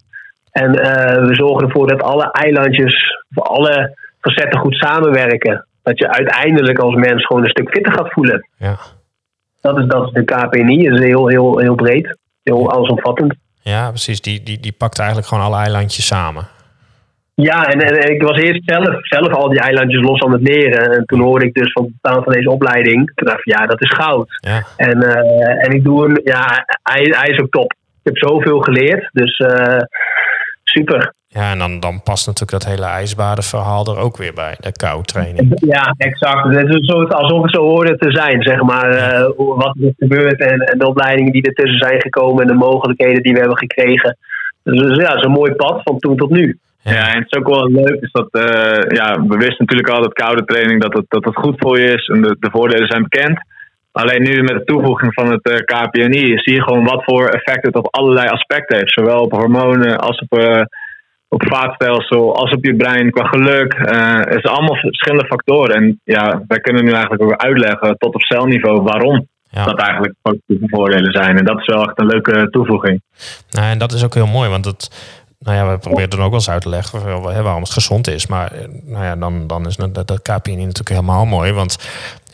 En 0.51 0.69
uh, 0.69 1.27
we 1.27 1.35
zorgen 1.35 1.67
ervoor 1.67 1.87
dat 1.87 2.01
alle 2.01 2.31
eilandjes, 2.31 3.23
voor 3.29 3.43
alle 3.43 3.97
facetten 4.21 4.59
goed 4.59 4.75
samenwerken. 4.75 5.65
Dat 5.83 5.97
je 5.99 6.11
uiteindelijk 6.11 6.79
als 6.79 6.95
mens 6.95 7.25
gewoon 7.25 7.43
een 7.43 7.49
stuk 7.49 7.69
fitter 7.69 7.93
gaat 7.93 8.13
voelen. 8.13 8.47
Ja. 8.57 8.77
Dat 9.61 9.79
is, 9.79 9.85
dat 9.85 10.07
is 10.07 10.11
de 10.11 10.23
KPNI, 10.23 10.89
dat 10.89 10.99
is 10.99 11.05
heel, 11.05 11.27
heel, 11.27 11.57
heel 11.57 11.75
breed, 11.75 12.17
heel 12.43 12.71
allesomvattend. 12.71 13.35
Ja, 13.59 13.89
precies. 13.89 14.21
Die, 14.21 14.43
die, 14.43 14.59
die 14.59 14.71
pakt 14.71 14.99
eigenlijk 14.99 15.27
gewoon 15.27 15.43
alle 15.43 15.57
eilandjes 15.57 16.05
samen. 16.05 16.47
Ja, 17.33 17.65
en, 17.65 17.79
en, 17.79 18.13
ik 18.13 18.21
was 18.21 18.37
eerst 18.37 18.61
zelf, 18.65 19.07
zelf 19.07 19.33
al 19.33 19.49
die 19.49 19.59
eilandjes 19.59 20.01
los 20.01 20.21
aan 20.21 20.31
het 20.31 20.41
leren. 20.41 20.91
En 20.91 21.05
toen 21.05 21.21
hoorde 21.21 21.45
ik 21.45 21.53
dus 21.53 21.71
van 21.71 21.83
het 21.83 21.91
bestaan 21.91 22.23
van 22.23 22.33
deze 22.33 22.49
opleiding. 22.49 23.11
Toen 23.15 23.27
dacht 23.27 23.39
ik, 23.39 23.53
ja, 23.57 23.65
dat 23.65 23.81
is 23.81 23.91
goud. 23.91 24.27
Ja. 24.29 24.63
En, 24.77 24.97
uh, 25.03 25.65
en 25.65 25.71
ik 25.71 25.83
doe 25.83 26.03
hem, 26.03 26.19
ja, 26.23 26.65
hij, 26.83 27.13
hij 27.17 27.29
is 27.29 27.39
ook 27.39 27.49
top. 27.49 27.71
Ik 27.71 28.13
heb 28.13 28.17
zoveel 28.17 28.59
geleerd, 28.59 29.09
dus 29.11 29.39
uh, 29.39 29.79
super. 30.63 31.13
Ja, 31.29 31.51
en 31.51 31.59
dan, 31.59 31.79
dan 31.79 32.01
past 32.03 32.27
natuurlijk 32.27 32.63
dat 32.63 32.71
hele 32.71 32.85
ijsbadenverhaal 32.85 33.85
er 33.85 33.97
ook 33.97 34.17
weer 34.17 34.33
bij, 34.33 34.55
de 34.59 34.71
koudtraining. 34.71 35.51
Ja, 35.55 35.93
exact. 35.97 36.55
Het 36.55 36.69
is 36.69 36.93
alsof 36.93 37.41
het 37.41 37.55
zo 37.55 37.61
hoorde 37.61 37.97
te 37.97 38.11
zijn, 38.11 38.41
zeg 38.41 38.61
maar. 38.61 38.95
Uh, 38.95 39.29
wat 39.35 39.77
er 39.81 39.93
gebeurt 39.97 40.39
en, 40.39 40.59
en, 40.59 40.77
de 40.77 40.87
opleidingen 40.87 41.31
die 41.31 41.41
ertussen 41.41 41.79
zijn 41.79 42.01
gekomen 42.01 42.41
en 42.41 42.47
de 42.47 42.53
mogelijkheden 42.53 43.23
die 43.23 43.33
we 43.33 43.39
hebben 43.39 43.57
gekregen. 43.57 44.17
Dus 44.63 44.97
ja, 44.97 45.07
het 45.07 45.17
is 45.17 45.23
een 45.23 45.31
mooi 45.31 45.53
pad 45.53 45.81
van 45.83 45.99
toen 45.99 46.17
tot 46.17 46.29
nu. 46.29 46.59
Ja, 46.81 47.13
en 47.13 47.17
het 47.17 47.27
is 47.29 47.39
ook 47.39 47.47
wel 47.47 47.71
leuk 47.71 48.01
is 48.01 48.11
dat, 48.11 48.27
uh, 48.31 48.97
ja, 48.97 49.21
we 49.27 49.37
wisten 49.37 49.65
natuurlijk 49.65 49.89
al 49.89 50.01
dat 50.01 50.13
koude 50.13 50.45
training 50.45 50.81
dat 50.81 50.93
het, 50.93 51.05
dat 51.07 51.25
het 51.25 51.35
goed 51.35 51.55
voor 51.57 51.79
je 51.79 51.93
is 51.93 52.07
en 52.07 52.21
de, 52.21 52.35
de 52.39 52.49
voordelen 52.51 52.87
zijn 52.87 53.03
bekend. 53.09 53.39
Alleen 53.91 54.23
nu 54.23 54.41
met 54.41 54.57
de 54.57 54.63
toevoeging 54.63 55.13
van 55.13 55.31
het 55.31 55.49
uh, 55.49 55.57
KPNI 55.57 56.37
zie 56.37 56.53
je 56.53 56.63
gewoon 56.63 56.83
wat 56.83 57.03
voor 57.03 57.27
effect 57.27 57.65
het 57.65 57.75
op 57.75 57.95
allerlei 57.95 58.27
aspecten 58.27 58.77
heeft. 58.77 58.93
Zowel 58.93 59.21
op 59.21 59.31
hormonen 59.31 59.97
als 59.97 60.19
op, 60.19 60.39
op 61.29 61.47
vaatstelsel, 61.47 62.35
als 62.35 62.51
op 62.51 62.65
je 62.65 62.75
brein 62.75 63.11
qua 63.11 63.27
geluk. 63.27 63.73
Uh, 63.73 64.15
het 64.15 64.41
zijn 64.41 64.55
allemaal 64.55 64.75
verschillende 64.75 65.25
factoren. 65.25 65.75
En 65.75 66.01
ja, 66.03 66.43
wij 66.47 66.59
kunnen 66.59 66.83
nu 66.83 66.91
eigenlijk 66.91 67.23
ook 67.23 67.41
uitleggen 67.41 67.97
tot 67.97 68.15
op 68.15 68.21
celniveau 68.21 68.81
waarom 68.81 69.27
ja. 69.49 69.65
dat 69.65 69.79
eigenlijk 69.79 70.13
positieve 70.21 70.65
voordelen 70.67 71.11
zijn. 71.11 71.37
En 71.37 71.45
dat 71.45 71.59
is 71.59 71.65
wel 71.65 71.83
echt 71.83 71.99
een 71.99 72.05
leuke 72.05 72.47
toevoeging. 72.49 73.01
Nou, 73.49 73.71
en 73.71 73.77
dat 73.77 73.91
is 73.91 74.03
ook 74.03 74.13
heel 74.13 74.27
mooi, 74.27 74.49
want 74.49 74.65
het, 74.65 74.89
nou 75.39 75.57
ja, 75.57 75.71
we 75.71 75.77
proberen 75.77 76.09
dan 76.09 76.19
ook 76.19 76.25
wel 76.25 76.33
eens 76.33 76.49
uit 76.49 76.61
te 76.61 76.69
leggen 76.69 77.21
waarom 77.21 77.61
het 77.61 77.71
gezond 77.71 78.07
is. 78.07 78.27
Maar 78.27 78.51
nou 78.85 79.03
ja, 79.03 79.15
dan, 79.15 79.47
dan 79.47 79.65
is 79.65 79.75
dat, 79.75 80.07
dat 80.07 80.21
KPNI 80.21 80.55
natuurlijk 80.55 80.89
helemaal 80.89 81.25
mooi. 81.25 81.51
Want 81.51 81.77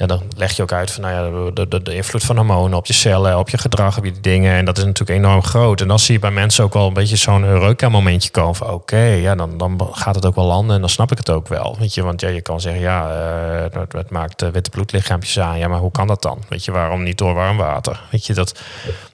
ja, 0.04 0.10
dan 0.10 0.22
leg 0.38 0.52
je 0.52 0.62
ook 0.62 0.72
uit 0.72 0.92
van 0.92 1.04
nou 1.04 1.14
ja, 1.14 1.52
de, 1.52 1.68
de, 1.68 1.82
de 1.82 1.96
invloed 1.96 2.24
van 2.24 2.36
hormonen 2.36 2.78
op 2.78 2.86
je 2.86 2.94
cellen, 2.94 3.38
op 3.38 3.50
je 3.50 3.58
gedrag, 3.58 3.98
op 3.98 4.06
je 4.06 4.20
dingen. 4.22 4.56
En 4.56 4.66
dat 4.66 4.78
is 4.78 4.84
natuurlijk 4.84 5.20
enorm 5.20 5.44
groot. 5.44 5.82
En 5.82 5.88
dan 5.88 6.00
zie 6.00 6.14
je 6.14 6.20
bij 6.20 6.32
mensen 6.32 6.64
ook 6.64 6.74
wel 6.74 6.88
een 6.88 6.94
beetje 6.94 7.16
zo'n 7.16 7.44
Eureka-momentje 7.44 8.30
komen 8.30 8.56
van 8.56 8.70
oké, 8.70 9.02
ja, 9.02 9.36
dan, 9.36 9.58
dan 9.58 9.90
gaat 9.92 10.16
het 10.16 10.26
ook 10.26 10.36
wel 10.36 10.46
landen 10.46 10.76
en 10.76 10.82
dan 10.82 10.90
snap 10.90 11.12
ik 11.12 11.18
het 11.18 11.30
ook 11.30 11.48
wel. 11.48 11.76
Weet 11.80 11.94
je, 11.94 12.04
want 12.04 12.22
ja, 12.22 12.28
je 12.28 12.42
kan 12.42 12.62
zeggen 12.62 12.82
ja, 12.82 13.10
uh, 13.10 13.62
het, 13.62 13.94
het, 13.94 14.10
maakt 14.10 14.52
witte 14.52 14.70
bloedlichaampjes 14.70 15.40
aan. 15.40 15.58
Ja, 15.58 15.68
maar 15.68 15.80
hoe 15.80 15.92
kan 15.92 16.08
dat 16.08 16.22
dan? 16.22 16.40
Weet 16.50 16.66
je, 16.66 16.72
waarom 16.72 17.04
niet 17.04 17.18
door 17.18 17.34
warm 17.34 17.58
water? 17.58 18.02
Weet 18.12 18.26
je, 18.26 18.34
dat, 18.34 18.60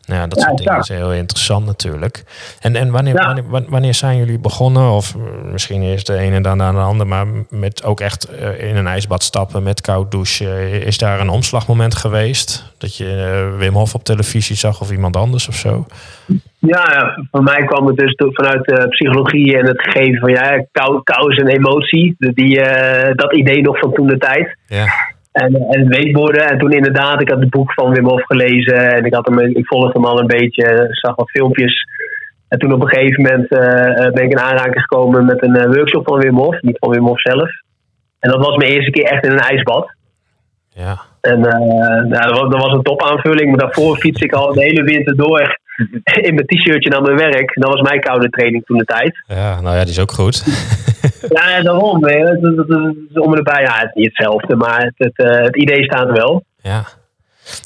nou 0.05 0.19
ja, 0.19 0.27
dat 0.27 0.41
soort 0.41 0.57
dingen 0.57 0.79
is 0.79 0.87
heel 0.87 1.13
interessant 1.13 1.65
natuurlijk. 1.65 2.23
En, 2.59 2.75
en 2.75 2.91
wanneer, 2.91 3.13
wanneer, 3.13 3.69
wanneer, 3.69 3.93
zijn 3.93 4.17
jullie 4.17 4.39
begonnen? 4.39 4.89
Of 4.91 5.15
misschien 5.43 5.81
eerst 5.81 6.07
de 6.07 6.17
ene 6.17 6.35
en 6.35 6.43
dan 6.43 6.57
de 6.57 6.63
ander, 6.63 7.07
maar 7.07 7.25
met 7.49 7.83
ook 7.83 7.99
echt 7.99 8.29
in 8.57 8.75
een 8.75 8.87
ijsbad 8.87 9.23
stappen 9.23 9.63
met 9.63 9.81
koud 9.81 10.11
douchen. 10.11 10.47
Is 10.85 10.97
daar 10.97 11.19
een 11.19 11.29
omslagmoment 11.29 11.95
geweest? 11.95 12.73
Dat 12.77 12.97
je 12.97 13.05
Wim 13.57 13.73
Hof 13.73 13.93
op 13.93 14.03
televisie 14.03 14.55
zag 14.55 14.81
of 14.81 14.91
iemand 14.91 15.15
anders 15.15 15.47
of 15.47 15.55
zo? 15.55 15.85
Ja, 16.59 17.17
voor 17.31 17.43
mij 17.43 17.63
kwam 17.65 17.87
het 17.87 17.97
dus 17.97 18.13
vanuit 18.15 18.65
de 18.65 18.87
psychologie 18.89 19.57
en 19.57 19.65
het 19.65 19.81
geven 19.81 20.19
van 20.19 20.29
ja, 20.29 20.65
kou, 20.71 21.03
kou 21.03 21.31
is 21.31 21.37
een 21.37 21.47
emotie. 21.47 22.15
Die, 22.17 22.61
dat 23.15 23.35
idee 23.35 23.61
nog 23.61 23.79
van 23.79 23.93
toen 23.93 24.07
de 24.07 24.17
tijd. 24.17 24.57
Ja. 24.67 24.85
En, 25.31 25.55
en 25.69 25.87
weekborden. 25.87 26.45
En 26.45 26.57
toen 26.57 26.71
inderdaad, 26.71 27.21
ik 27.21 27.29
had 27.29 27.39
het 27.39 27.49
boek 27.49 27.73
van 27.73 27.93
Wim 27.93 28.05
Hof 28.05 28.25
gelezen. 28.25 28.95
En 28.95 29.05
ik, 29.05 29.13
had 29.13 29.27
hem, 29.27 29.39
ik 29.39 29.67
volgde 29.67 29.91
hem 29.93 30.05
al 30.05 30.19
een 30.19 30.27
beetje. 30.27 30.87
Zag 30.91 31.15
wat 31.15 31.29
filmpjes. 31.29 31.85
En 32.47 32.59
toen 32.59 32.73
op 32.73 32.81
een 32.81 32.87
gegeven 32.87 33.21
moment 33.21 33.51
uh, 33.51 34.11
ben 34.11 34.23
ik 34.23 34.31
in 34.31 34.39
aanraking 34.39 34.81
gekomen 34.81 35.25
met 35.25 35.43
een 35.43 35.73
workshop 35.73 36.07
van 36.07 36.19
Wim 36.19 36.35
Hof. 36.37 36.61
Niet 36.61 36.77
van 36.77 36.89
Wim 36.89 37.05
Hof 37.05 37.21
zelf. 37.21 37.49
En 38.19 38.29
dat 38.31 38.45
was 38.45 38.55
mijn 38.55 38.71
eerste 38.71 38.91
keer 38.91 39.03
echt 39.03 39.25
in 39.25 39.31
een 39.31 39.39
ijsbad. 39.39 39.97
Ja. 40.85 41.01
En 41.21 41.39
uh, 41.39 42.11
ja, 42.11 42.25
dat, 42.25 42.39
was, 42.39 42.49
dat 42.51 42.61
was 42.61 42.73
een 42.73 42.81
topaanvulling. 42.81 43.49
Maar 43.49 43.59
daarvoor 43.59 43.97
fiets 43.97 44.21
ik 44.21 44.33
al 44.33 44.53
de 44.53 44.63
hele 44.63 44.83
winter 44.83 45.15
door 45.15 45.59
in 46.27 46.33
mijn 46.33 46.45
t-shirtje 46.45 46.89
naar 46.89 47.01
mijn 47.01 47.17
werk. 47.17 47.51
Dat 47.53 47.73
was 47.73 47.81
mijn 47.81 47.99
koude 47.99 48.29
training 48.29 48.65
toen 48.65 48.77
de 48.77 48.85
tijd. 48.85 49.23
Ja, 49.27 49.61
nou 49.61 49.75
ja, 49.75 49.81
die 49.81 49.91
is 49.91 49.99
ook 49.99 50.11
goed. 50.11 50.43
ja, 51.35 51.61
daarom. 51.61 52.01
Dat, 52.01 52.41
dat, 52.41 52.67
dat, 52.67 52.95
is 53.09 53.19
om 53.19 53.33
erbij. 53.33 53.61
Ja, 53.61 53.77
het 53.77 53.89
is 53.93 53.93
niet 53.93 54.05
hetzelfde, 54.05 54.55
maar 54.55 54.81
het, 54.81 54.93
het, 54.97 55.43
het 55.43 55.55
idee 55.55 55.83
staat 55.83 56.11
wel. 56.11 56.43
Ja. 56.61 56.83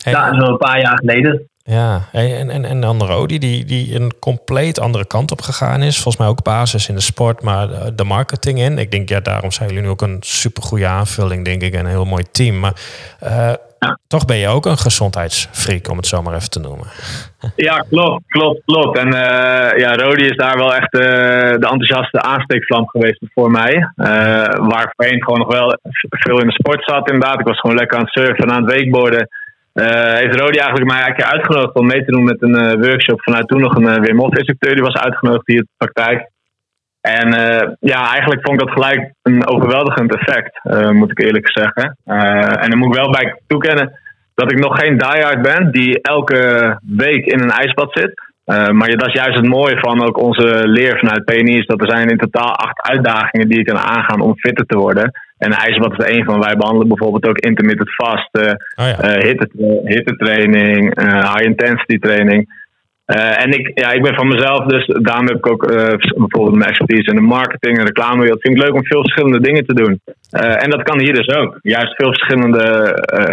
Hey, 0.04 0.14
ja, 0.14 0.26
dat 0.26 0.36
is 0.36 0.42
al 0.42 0.50
een 0.50 0.58
paar 0.58 0.82
jaar 0.82 0.98
geleden. 0.98 1.50
Ja, 1.66 2.02
en, 2.12 2.50
en, 2.50 2.66
en 2.66 2.82
dan 2.82 3.04
Rodi, 3.04 3.40
die, 3.40 3.66
die 3.66 3.96
een 3.96 4.14
compleet 4.20 4.80
andere 4.80 5.08
kant 5.08 5.32
op 5.32 5.42
gegaan 5.42 5.82
is. 5.82 5.94
Volgens 5.96 6.18
mij 6.18 6.28
ook 6.28 6.44
basis 6.44 6.90
in 6.90 6.96
de 6.96 7.02
sport, 7.02 7.42
maar 7.42 7.68
de 7.96 8.04
marketing 8.04 8.60
in. 8.60 8.78
Ik 8.78 8.92
denk, 8.92 9.10
ja, 9.10 9.20
daarom 9.20 9.52
zijn 9.52 9.70
jullie 9.70 9.84
nu 9.84 9.90
ook 9.90 10.02
een 10.02 10.18
supergoeie 10.20 10.88
aanvulling, 10.88 11.46
denk 11.46 11.62
ik. 11.62 11.74
En 11.74 11.80
een 11.80 11.92
heel 11.92 12.06
mooi 12.06 12.24
team. 12.32 12.60
Maar 12.60 12.74
uh, 13.24 13.54
ja. 13.80 14.00
toch 14.08 14.26
ben 14.26 14.38
je 14.38 14.48
ook 14.48 14.66
een 14.66 14.78
gezondheidsfreak, 14.78 15.90
om 15.90 15.98
het 15.98 16.08
zo 16.08 16.22
maar 16.22 16.36
even 16.36 16.50
te 16.50 16.60
noemen. 16.60 16.88
Ja, 17.56 17.86
klopt, 17.90 18.24
klopt, 18.28 18.62
klopt. 18.66 18.98
En 18.98 19.08
uh, 19.08 19.78
ja, 19.78 19.96
Rodi 19.96 20.26
is 20.26 20.38
daar 20.38 20.58
wel 20.58 20.76
echt 20.76 20.94
uh, 20.94 21.02
de 21.02 21.68
enthousiaste 21.72 22.22
aansteekvlam 22.22 22.88
geweest 22.88 23.20
voor 23.34 23.52
mij. 23.52 23.92
Waar 24.58 24.94
voorheen 24.96 25.24
gewoon 25.24 25.40
nog 25.40 25.54
wel 25.54 25.78
veel 26.10 26.40
in 26.40 26.48
de 26.48 26.54
sport 26.54 26.84
zat 26.84 27.10
inderdaad. 27.12 27.40
Ik 27.40 27.46
was 27.46 27.60
gewoon 27.60 27.76
lekker 27.76 27.98
aan 27.98 28.04
het 28.04 28.14
surfen 28.14 28.46
en 28.46 28.52
aan 28.52 28.64
het 28.64 28.74
wakeboarden. 28.74 29.30
Heeft 29.74 30.40
Rodi 30.40 30.58
eigenlijk 30.58 30.92
mij 30.92 31.02
eigenlijk 31.02 31.32
uitgenodigd 31.32 31.76
om 31.76 31.86
mee 31.86 32.06
te 32.06 32.12
doen 32.12 32.24
met 32.24 32.42
een 32.42 32.82
workshop 32.82 33.22
vanuit 33.24 33.48
toen 33.48 33.62
nog 33.62 33.76
een 33.76 34.02
Wim 34.02 34.20
Hof 34.20 34.36
instructeur. 34.36 34.74
Die 34.74 34.84
was 34.84 34.96
uitgenodigd 34.96 35.48
hier 35.48 35.58
in 35.58 35.68
de 35.78 35.86
praktijk. 35.86 36.32
En 37.02 37.30
ja, 37.80 38.12
eigenlijk 38.12 38.42
vond 38.42 38.62
ik 38.62 38.68
dat 38.68 38.74
gelijk 38.74 39.14
een 39.22 39.48
overweldigend 39.48 40.16
effect, 40.16 40.60
moet 40.94 41.12
ik 41.12 41.20
eerlijk 41.20 41.52
zeggen. 41.52 41.98
en 42.06 42.70
dan 42.70 42.78
moet 42.78 42.96
ik 42.96 43.02
wel 43.02 43.12
bij 43.12 43.42
toekennen 43.48 44.00
dat 44.36 44.52
ik 44.52 44.60
nog 44.60 44.80
geen 44.80 44.98
diehard 44.98 45.42
ben 45.42 45.72
die 45.72 46.02
elke 46.02 46.80
week 46.88 47.26
in 47.26 47.40
een 47.40 47.52
ijsbad 47.52 47.92
zit. 47.94 48.33
Uh, 48.46 48.70
maar 48.70 48.90
dat 48.90 49.08
is 49.08 49.14
juist 49.14 49.36
het 49.36 49.48
mooie 49.48 49.80
van 49.80 50.08
ook 50.08 50.18
onze 50.18 50.68
leer 50.68 50.98
vanuit 50.98 51.26
PNI. 51.26 51.58
Is 51.58 51.66
dat 51.66 51.82
er 51.82 51.90
zijn 51.90 52.10
in 52.10 52.18
totaal 52.18 52.56
acht 52.56 52.82
uitdagingen 52.82 53.48
die 53.48 53.58
je 53.58 53.64
kan 53.64 53.78
aangaan 53.78 54.22
om 54.22 54.38
fitter 54.38 54.66
te 54.66 54.78
worden. 54.78 55.12
En 55.38 55.52
ijsbad 55.52 55.92
is 55.92 56.06
er 56.06 56.12
één 56.12 56.26
van. 56.26 56.40
Wij 56.40 56.56
behandelen 56.56 56.88
bijvoorbeeld 56.88 57.28
ook 57.28 57.38
intermittent 57.38 57.96
vasten, 57.96 58.66
oh 58.76 58.86
ja. 58.86 59.16
uh, 59.16 59.24
hitte, 59.24 59.50
hittetraining, 59.84 61.00
uh, 61.00 61.34
high 61.34 61.46
intensity 61.46 62.00
training. 62.00 62.62
en 63.44 63.52
ik, 63.52 63.72
ja, 63.74 63.92
ik 63.92 64.02
ben 64.02 64.16
van 64.16 64.28
mezelf, 64.28 64.66
dus 64.66 64.86
daarom 65.02 65.28
heb 65.28 65.38
ik 65.38 65.52
ook 65.52 65.68
bijvoorbeeld 66.18 66.56
mijn 66.56 66.70
expertise 66.70 67.10
in 67.10 67.16
de 67.16 67.22
marketing 67.38 67.78
en 67.78 67.86
reclame. 67.86 68.30
Het 68.30 68.42
vind 68.42 68.56
ik 68.56 68.64
leuk 68.64 68.74
om 68.74 68.86
veel 68.86 69.02
verschillende 69.02 69.40
dingen 69.40 69.66
te 69.66 69.74
doen. 69.74 70.00
en 70.30 70.70
dat 70.70 70.84
kan 70.84 71.00
hier 71.00 71.14
dus 71.14 71.28
ook. 71.28 71.60
Juist 71.62 71.96
veel 71.96 72.14
verschillende, 72.14 72.64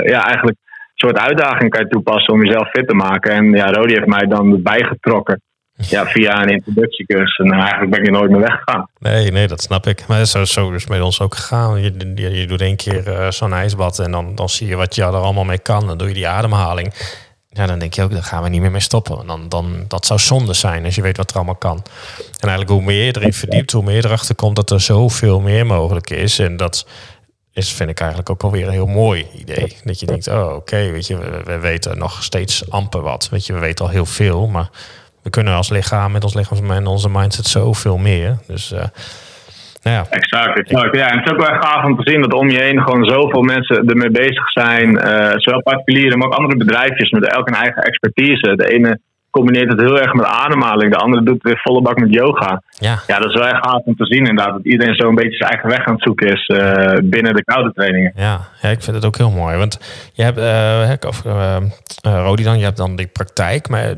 ja, 0.05 0.25
eigenlijk 0.27 0.57
soort 1.01 1.19
uitdaging 1.19 1.71
kan 1.71 1.81
je 1.81 1.89
toepassen 1.89 2.35
om 2.35 2.45
jezelf 2.45 2.69
fit 2.69 2.89
te 2.89 2.95
maken. 2.95 3.33
En 3.33 3.53
ja, 3.53 3.71
Rodi 3.71 3.93
heeft 3.93 4.07
mij 4.07 4.27
dan 4.27 4.63
bijgetrokken. 4.63 5.43
Ja, 5.89 6.07
via 6.07 6.43
een 6.43 6.49
introductiecursus. 6.49 7.47
En 7.47 7.53
eigenlijk 7.53 7.91
ben 7.91 8.03
ik 8.03 8.11
nooit 8.11 8.31
meer 8.31 8.41
weggegaan. 8.41 8.89
Nee, 8.99 9.31
nee, 9.31 9.47
dat 9.49 9.63
snap 9.63 9.87
ik. 9.87 10.07
Maar 10.07 10.25
zo, 10.25 10.45
zo 10.45 10.71
is 10.71 10.87
met 10.87 11.01
ons 11.01 11.21
ook 11.21 11.35
gegaan. 11.35 11.81
Je, 11.81 11.93
je, 12.15 12.47
doet 12.47 12.61
één 12.61 12.77
keer 12.77 13.09
uh, 13.09 13.31
zo'n 13.31 13.53
ijsbad 13.53 13.99
en 13.99 14.11
dan, 14.11 14.35
dan 14.35 14.49
zie 14.49 14.67
je 14.67 14.77
wat 14.77 14.95
je 14.95 15.03
er 15.03 15.09
allemaal 15.09 15.45
mee 15.45 15.59
kan. 15.59 15.87
Dan 15.87 15.99
doe 15.99 16.09
je 16.09 16.15
die 16.15 16.29
ademhaling. 16.29 16.95
Ja, 17.49 17.67
dan 17.67 17.79
denk 17.79 17.95
je 17.95 18.03
ook, 18.03 18.11
daar 18.11 18.23
gaan 18.23 18.43
we 18.43 18.49
niet 18.49 18.61
meer 18.61 18.71
mee 18.71 18.81
stoppen. 18.81 19.27
Dan, 19.27 19.49
dan, 19.49 19.85
dat 19.89 20.07
zou 20.07 20.21
zonde 20.21 20.55
zijn 20.55 20.85
als 20.85 20.95
je 20.95 21.03
weet 21.03 21.17
wat 21.17 21.31
er 21.31 21.37
allemaal 21.37 21.55
kan. 21.55 21.83
En 22.17 22.49
eigenlijk 22.49 22.71
hoe 22.71 22.83
meer 22.83 23.05
je 23.05 23.17
erin 23.17 23.33
verdiept, 23.33 23.73
hoe 23.73 23.85
meer 23.85 23.97
je 23.97 24.05
erachter 24.05 24.35
komt 24.35 24.57
dat 24.57 24.71
er 24.71 24.81
zoveel 24.81 25.41
meer 25.41 25.67
mogelijk 25.67 26.11
is. 26.11 26.39
En 26.39 26.57
dat 26.57 26.87
is, 27.53 27.73
vind 27.73 27.91
ik 27.91 28.01
eigenlijk 28.01 28.31
ook 28.31 28.43
alweer 28.43 28.67
een 28.67 28.73
heel 28.73 28.87
mooi 28.87 29.27
idee. 29.39 29.77
Dat 29.85 30.01
je 30.01 30.07
denkt, 30.07 30.29
oh 30.29 30.55
oké, 30.55 30.91
weet 30.91 31.07
je, 31.07 31.43
we, 31.45 31.59
weten 31.59 31.99
nog 31.99 32.23
steeds 32.23 32.71
amper 32.71 33.01
wat. 33.01 33.29
Weet 33.31 33.47
je, 33.47 33.53
we 33.53 33.59
weten 33.59 33.85
al 33.85 33.91
heel 33.91 34.07
veel, 34.07 34.47
maar 34.47 34.69
we 35.23 35.31
kunnen 35.31 35.55
als 35.55 35.71
lichaam 35.71 36.13
met 36.13 36.25
ons 36.25 36.35
lichaam 36.35 36.71
en 36.71 36.87
onze 36.87 37.11
mindset 37.11 37.47
zoveel 37.47 37.97
meer. 37.97 38.39
Dus 38.47 38.73
uh, 38.73 38.79
nou 39.83 39.97
ja. 39.97 40.07
Exact, 40.11 40.59
exact. 40.59 40.97
Ja, 40.97 41.09
en 41.09 41.19
het 41.19 41.27
is 41.27 41.33
ook 41.33 41.47
wel 41.47 41.61
gaaf 41.61 41.85
om 41.85 41.97
te 41.97 42.11
zien 42.11 42.21
dat 42.21 42.35
om 42.35 42.51
je 42.51 42.61
heen 42.61 42.83
gewoon 42.83 43.05
zoveel 43.05 43.43
mensen 43.43 43.89
ermee 43.89 44.11
bezig 44.11 44.51
zijn. 44.51 44.91
Uh, 44.91 45.33
zowel 45.37 45.63
particulieren, 45.63 46.19
maar 46.19 46.29
ook 46.29 46.35
andere 46.35 46.57
bedrijfjes 46.57 47.11
met 47.11 47.33
elk 47.33 47.49
een 47.49 47.55
eigen 47.55 47.83
expertise. 47.83 48.57
De 48.57 48.73
ene 48.73 49.01
combineert 49.31 49.71
het 49.71 49.81
heel 49.81 50.01
erg 50.01 50.13
met 50.13 50.25
ademhaling. 50.25 50.93
De 50.93 50.99
andere 50.99 51.23
doet 51.23 51.43
weer 51.43 51.61
volle 51.63 51.83
bak 51.83 51.99
met 52.01 52.15
yoga. 52.15 52.63
Ja, 52.71 52.99
ja 53.07 53.19
dat 53.19 53.29
is 53.29 53.35
wel 53.35 53.49
echt 53.49 53.67
gaaf 53.67 53.83
om 53.85 53.97
te 53.97 54.07
zien 54.07 54.27
inderdaad. 54.27 54.53
Dat 54.53 54.65
iedereen 54.65 54.95
zo 54.95 55.09
een 55.09 55.15
beetje 55.15 55.37
zijn 55.37 55.51
eigen 55.51 55.69
weg 55.69 55.87
aan 55.87 55.95
het 55.95 56.03
zoeken 56.03 56.29
is 56.29 56.49
uh, 56.49 56.93
binnen 57.03 57.35
de 57.35 57.45
koude 57.45 57.73
trainingen. 57.73 58.13
Ja, 58.17 58.41
ja, 58.63 58.69
ik 58.69 58.83
vind 58.83 58.97
het 58.97 59.05
ook 59.05 59.17
heel 59.17 59.31
mooi. 59.31 59.57
Want 59.57 59.79
je 60.13 60.23
hebt, 60.23 60.39
uh, 60.39 61.09
of, 61.09 61.25
uh, 61.25 61.57
Rodi 62.03 62.43
dan, 62.43 62.59
je 62.59 62.65
hebt 62.65 62.77
dan 62.77 62.97
die 62.97 63.07
praktijk. 63.07 63.69
Maar 63.69 63.95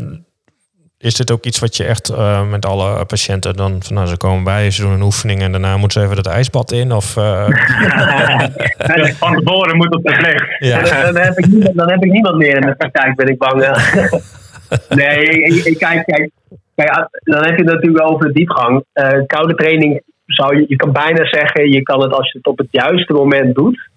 is 0.98 1.14
dit 1.14 1.30
ook 1.30 1.44
iets 1.44 1.58
wat 1.58 1.76
je 1.76 1.84
echt 1.84 2.12
met 2.50 2.66
alle 2.66 3.04
patiënten 3.04 3.56
dan 3.56 3.82
van 3.82 3.94
nou, 3.94 4.06
ze 4.06 4.16
komen 4.16 4.44
bij, 4.44 4.70
ze 4.70 4.82
doen 4.82 4.92
een 4.92 5.02
oefening 5.02 5.42
en 5.42 5.52
daarna 5.52 5.76
moeten 5.76 6.00
ze 6.00 6.06
even 6.06 6.18
het 6.18 6.26
ijsbad 6.26 6.72
in? 6.72 6.92
Of, 6.92 7.12
van 9.18 9.34
tevoren 9.36 9.76
moet 9.76 9.94
op 9.94 10.02
de 10.02 10.20
licht. 10.20 10.56
Ja. 10.58 11.02
Dan, 11.02 11.16
heb 11.16 11.38
ik 11.38 11.46
niemand, 11.46 11.76
dan 11.76 11.90
heb 11.90 12.04
ik 12.04 12.12
niemand 12.12 12.36
meer 12.36 12.54
in 12.54 12.66
de 12.66 12.74
praktijk, 12.74 13.16
ben 13.16 13.28
ik 13.28 13.38
bang. 13.38 13.64
nee, 15.00 15.76
kijk, 15.78 16.04
kijk, 16.04 16.30
kijk, 16.74 17.08
dan 17.24 17.44
heb 17.44 17.56
je 17.56 17.64
het 17.64 17.72
natuurlijk 17.72 18.10
over 18.10 18.26
de 18.26 18.32
diepgang. 18.32 18.84
Uh, 18.94 19.08
koude 19.26 19.54
training 19.54 20.02
zou 20.26 20.56
je, 20.56 20.64
je 20.68 20.76
kan 20.76 20.92
bijna 20.92 21.24
zeggen, 21.24 21.70
je 21.70 21.82
kan 21.82 22.02
het 22.02 22.12
als 22.12 22.32
je 22.32 22.38
het 22.38 22.46
op 22.46 22.58
het 22.58 22.68
juiste 22.70 23.12
moment 23.12 23.54
doet, 23.54 23.88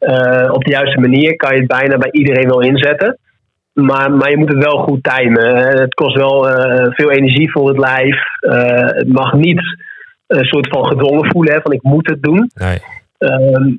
uh, 0.00 0.52
op 0.52 0.64
de 0.64 0.70
juiste 0.70 1.00
manier, 1.00 1.36
kan 1.36 1.54
je 1.54 1.58
het 1.58 1.68
bijna 1.68 1.96
bij 1.96 2.10
iedereen 2.10 2.48
wel 2.48 2.60
inzetten. 2.60 3.18
Maar, 3.72 4.12
maar 4.12 4.30
je 4.30 4.36
moet 4.36 4.52
het 4.52 4.64
wel 4.64 4.78
goed 4.78 5.02
timen. 5.02 5.56
Het 5.56 5.94
kost 5.94 6.16
wel 6.16 6.48
uh, 6.48 6.86
veel 6.90 7.10
energie 7.10 7.50
voor 7.50 7.68
het 7.68 7.78
lijf. 7.78 8.18
het 8.96 9.12
mag 9.12 9.32
niet 9.32 9.62
een 10.26 10.44
soort 10.44 10.68
van 10.68 10.86
gedwongen 10.86 11.30
voelen, 11.30 11.54
hè, 11.54 11.60
van 11.60 11.72
ik 11.72 11.82
moet 11.82 12.08
het 12.08 12.22
doen. 12.22 12.50
Nee. 12.54 12.78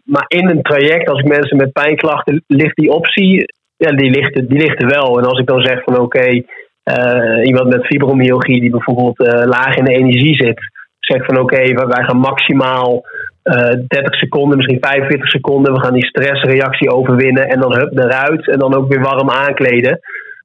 maar 0.03 0.25
in 0.27 0.49
een 0.49 0.61
traject, 0.61 1.09
als 1.09 1.19
ik 1.19 1.27
mensen 1.27 1.57
met 1.57 1.71
pijnklachten, 1.71 2.43
ligt 2.47 2.75
die 2.75 2.91
optie 2.91 3.45
ja, 3.77 3.91
die 3.91 4.10
ligt, 4.10 4.34
die 4.34 4.60
ligt 4.60 4.82
er 4.82 4.89
wel. 4.89 5.20
En 5.20 5.25
als 5.25 5.39
ik 5.39 5.46
dan 5.46 5.62
zeg 5.62 5.84
van 5.84 6.00
oké, 6.00 6.27
uh, 6.29 7.46
iemand 7.46 7.67
met 7.67 7.86
fibromyalgie 7.86 8.62
die 8.62 8.70
bijvoorbeeld 8.70 9.20
uh, 9.20 9.46
laag 9.46 9.75
in 9.75 9.84
de 9.84 9.96
energie 9.96 10.36
zit, 10.36 10.60
zegt 11.00 11.25
van 11.25 11.39
oké, 11.39 11.74
wij 11.74 12.03
gaan 12.03 12.17
maximaal 12.17 13.03
uh, 13.44 13.72
eh, 13.72 13.79
30 13.88 14.15
seconden, 14.15 14.58
misschien 14.58 14.77
45 14.82 15.29
seconden, 15.29 15.74
we 15.74 15.79
gaan 15.79 15.94
die 15.94 16.05
stressreactie 16.05 16.91
overwinnen 16.91 17.48
en 17.48 17.60
dan 17.60 17.77
hup 17.77 17.98
eruit 17.98 18.50
en 18.50 18.60
dan 18.60 18.75
ook 18.75 18.88
weer 18.88 19.01
warm 19.01 19.29
aankleden. 19.29 20.00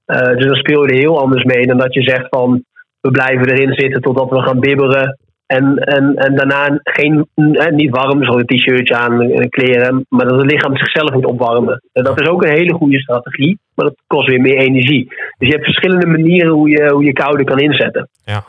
dus 0.07 0.47
dan 0.47 0.55
speel 0.55 0.83
je 0.83 0.93
er 0.93 0.99
heel 0.99 1.21
anders 1.21 1.45
mee 1.45 1.67
dan 1.67 1.79
dat 1.79 1.95
je 1.95 2.03
zegt 2.03 2.27
van 2.29 2.65
we 3.01 3.11
blijven 3.11 3.51
erin 3.51 3.75
zitten 3.75 4.01
totdat 4.01 4.31
we 4.31 4.43
gaan 4.43 4.61
bibberen 4.61 5.19
en, 5.51 5.77
en, 5.77 6.15
en 6.15 6.37
daarna 6.37 6.81
geen, 6.83 7.29
niet 7.71 7.91
warm, 7.91 8.25
zo'n 8.25 8.45
t-shirtje 8.45 8.97
aan, 8.97 9.49
kleren, 9.49 10.07
maar 10.09 10.29
dat 10.29 10.41
het 10.41 10.51
lichaam 10.51 10.77
zichzelf 10.77 11.13
moet 11.13 11.27
opwarmen. 11.27 11.83
En 11.93 12.05
dat 12.05 12.21
is 12.21 12.29
ook 12.29 12.43
een 12.43 12.53
hele 12.53 12.73
goede 12.73 13.01
strategie, 13.01 13.59
maar 13.75 13.87
dat 13.87 13.97
kost 14.07 14.29
weer 14.29 14.41
meer 14.41 14.57
energie. 14.57 15.07
Dus 15.39 15.49
je 15.49 15.55
hebt 15.55 15.65
verschillende 15.65 16.07
manieren 16.07 16.53
hoe 16.53 16.71
je, 16.71 16.91
hoe 16.91 17.05
je 17.05 17.13
koude 17.13 17.45
kan 17.45 17.59
inzetten. 17.59 18.09
Ja. 18.25 18.45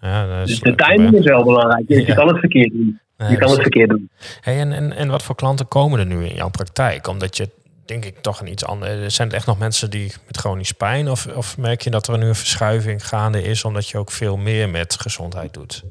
Ja, 0.00 0.26
dat 0.26 0.48
is 0.48 0.60
dus 0.60 0.60
de 0.60 0.84
timing 0.84 1.14
is 1.14 1.24
wel 1.24 1.44
belangrijk. 1.44 1.84
Je, 1.88 2.06
je 2.06 2.14
kan 2.14 2.28
het 2.28 2.38
verkeerd 2.38 2.72
doen. 2.72 3.00
je 3.16 3.36
kan 3.36 3.50
het 3.50 3.60
verkeerd 3.60 3.88
doen. 3.88 4.10
Hey, 4.40 4.58
en, 4.58 4.72
en, 4.72 4.92
en 4.92 5.08
wat 5.08 5.22
voor 5.22 5.34
klanten 5.34 5.68
komen 5.68 5.98
er 5.98 6.06
nu 6.06 6.24
in 6.24 6.34
jouw 6.34 6.50
praktijk? 6.50 7.08
Omdat 7.08 7.36
je 7.36 7.48
denk 7.86 8.04
ik 8.04 8.18
toch 8.18 8.40
een 8.40 8.50
iets 8.50 8.64
anders. 8.64 9.14
Zijn 9.14 9.28
het 9.28 9.36
echt 9.36 9.46
nog 9.46 9.58
mensen 9.58 9.90
die 9.90 10.12
met 10.26 10.36
chronisch 10.36 10.72
pijn? 10.72 11.10
Of, 11.10 11.26
of 11.26 11.58
merk 11.58 11.80
je 11.80 11.90
dat 11.90 12.08
er 12.08 12.18
nu 12.18 12.26
een 12.26 12.34
verschuiving 12.34 13.06
gaande 13.06 13.42
is, 13.42 13.64
omdat 13.64 13.88
je 13.88 13.98
ook 13.98 14.10
veel 14.10 14.36
meer 14.36 14.68
met 14.68 14.96
gezondheid 15.00 15.54
doet? 15.54 15.84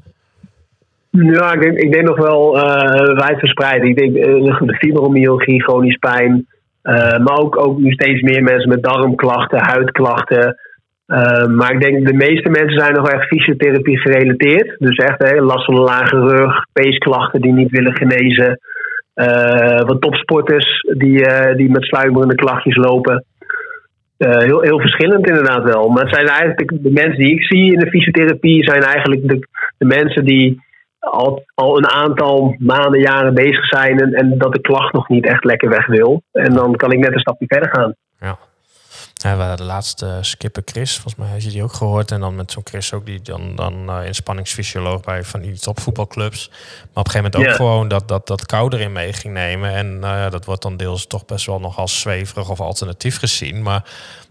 Ja, 1.22 1.52
ik 1.52 1.60
denk, 1.60 1.78
ik 1.78 1.92
denk 1.92 2.06
nog 2.06 2.16
wel 2.16 2.56
uh, 2.56 3.16
wijdverspreid. 3.16 3.84
Ik 3.84 3.96
denk 3.96 4.16
uh, 4.16 4.60
de 4.60 4.74
fibromyalgie, 4.74 5.62
chronisch 5.62 5.96
pijn. 5.96 6.46
Uh, 6.82 6.94
maar 6.94 7.38
ook, 7.38 7.58
ook 7.66 7.78
nu 7.78 7.92
steeds 7.92 8.20
meer 8.20 8.42
mensen 8.42 8.68
met 8.68 8.82
darmklachten, 8.82 9.58
huidklachten. 9.58 10.56
maar 11.56 11.72
ik 11.72 11.80
denk 11.80 12.06
de 12.06 12.14
meeste 12.14 12.50
mensen 12.50 12.78
zijn 12.78 12.94
nog 12.94 13.08
echt 13.08 13.26
fysiotherapie 13.26 13.98
gerelateerd. 13.98 14.78
Dus 14.78 14.96
echt 14.96 15.22
hè, 15.22 15.40
last 15.40 15.64
van 15.64 15.76
een 15.76 15.82
lage 15.82 16.18
rug, 16.18 16.66
peesklachten 16.72 17.40
die 17.40 17.52
niet 17.52 17.70
willen 17.70 17.96
genezen. 17.96 18.60
wat 19.86 20.00
topsporters 20.00 20.80
die, 20.98 21.26
die 21.56 21.70
met 21.70 21.84
sluimerende 21.84 22.34
klachtjes 22.34 22.76
lopen. 22.76 23.24
heel, 24.18 24.60
heel 24.60 24.80
verschillend 24.80 25.28
inderdaad 25.28 25.62
wel. 25.62 25.88
Maar 25.88 26.04
het 26.04 26.14
zijn 26.14 26.26
eigenlijk 26.26 26.68
de, 26.68 26.80
de 26.80 26.92
mensen 26.92 27.18
die 27.18 27.34
ik 27.34 27.42
zie 27.42 27.72
in 27.72 27.78
de 27.78 27.90
fysiotherapie 27.90 28.64
zijn 28.64 28.82
eigenlijk 28.82 29.28
de, 29.28 29.48
de 29.78 29.86
mensen 29.86 30.24
die 30.24 30.64
al, 31.10 31.44
al 31.54 31.76
een 31.76 31.88
aantal 31.88 32.54
maanden, 32.58 33.00
jaren 33.00 33.34
bezig 33.34 33.66
zijn 33.66 34.00
en, 34.00 34.12
en 34.12 34.38
dat 34.38 34.52
de 34.52 34.60
klacht 34.60 34.92
nog 34.92 35.08
niet 35.08 35.26
echt 35.26 35.44
lekker 35.44 35.68
weg 35.68 35.86
wil. 35.86 36.22
En 36.32 36.54
dan 36.54 36.76
kan 36.76 36.92
ik 36.92 36.98
net 36.98 37.12
een 37.12 37.20
stapje 37.20 37.46
verder 37.46 37.70
gaan. 37.70 37.94
Ja. 38.20 38.38
Ja, 39.22 39.36
we 39.36 39.40
hadden 39.40 39.56
de 39.56 39.72
laatste 39.72 40.18
skipper 40.20 40.62
Chris, 40.64 40.94
volgens 40.94 41.14
mij 41.14 41.28
had 41.28 41.42
je 41.42 41.50
die 41.50 41.62
ook 41.62 41.72
gehoord. 41.72 42.10
En 42.10 42.20
dan 42.20 42.36
met 42.36 42.52
zo'n 42.52 42.66
Chris 42.66 42.92
ook, 42.92 43.06
die 43.06 43.20
dan, 43.20 43.56
dan 43.56 43.72
uh, 43.88 44.06
inspanningsfysioloog 44.06 45.00
bij 45.00 45.22
van 45.22 45.40
die 45.40 45.58
topvoetbalclubs. 45.58 46.48
Maar 46.48 46.58
op 46.94 47.06
een 47.06 47.10
gegeven 47.10 47.30
moment 47.32 47.50
ook 47.50 47.56
gewoon 47.56 47.88
dat, 47.88 48.08
dat, 48.08 48.26
dat 48.26 48.46
kou 48.46 48.74
erin 48.74 48.92
mee 48.92 49.12
ging 49.12 49.34
nemen. 49.34 49.70
En 49.70 50.00
uh, 50.04 50.30
dat 50.30 50.44
wordt 50.44 50.62
dan 50.62 50.76
deels 50.76 51.06
toch 51.06 51.24
best 51.24 51.46
wel 51.46 51.60
nog 51.60 51.78
als 51.78 52.00
zweverig 52.00 52.50
of 52.50 52.60
alternatief 52.60 53.18
gezien. 53.18 53.62
Maar 53.62 53.84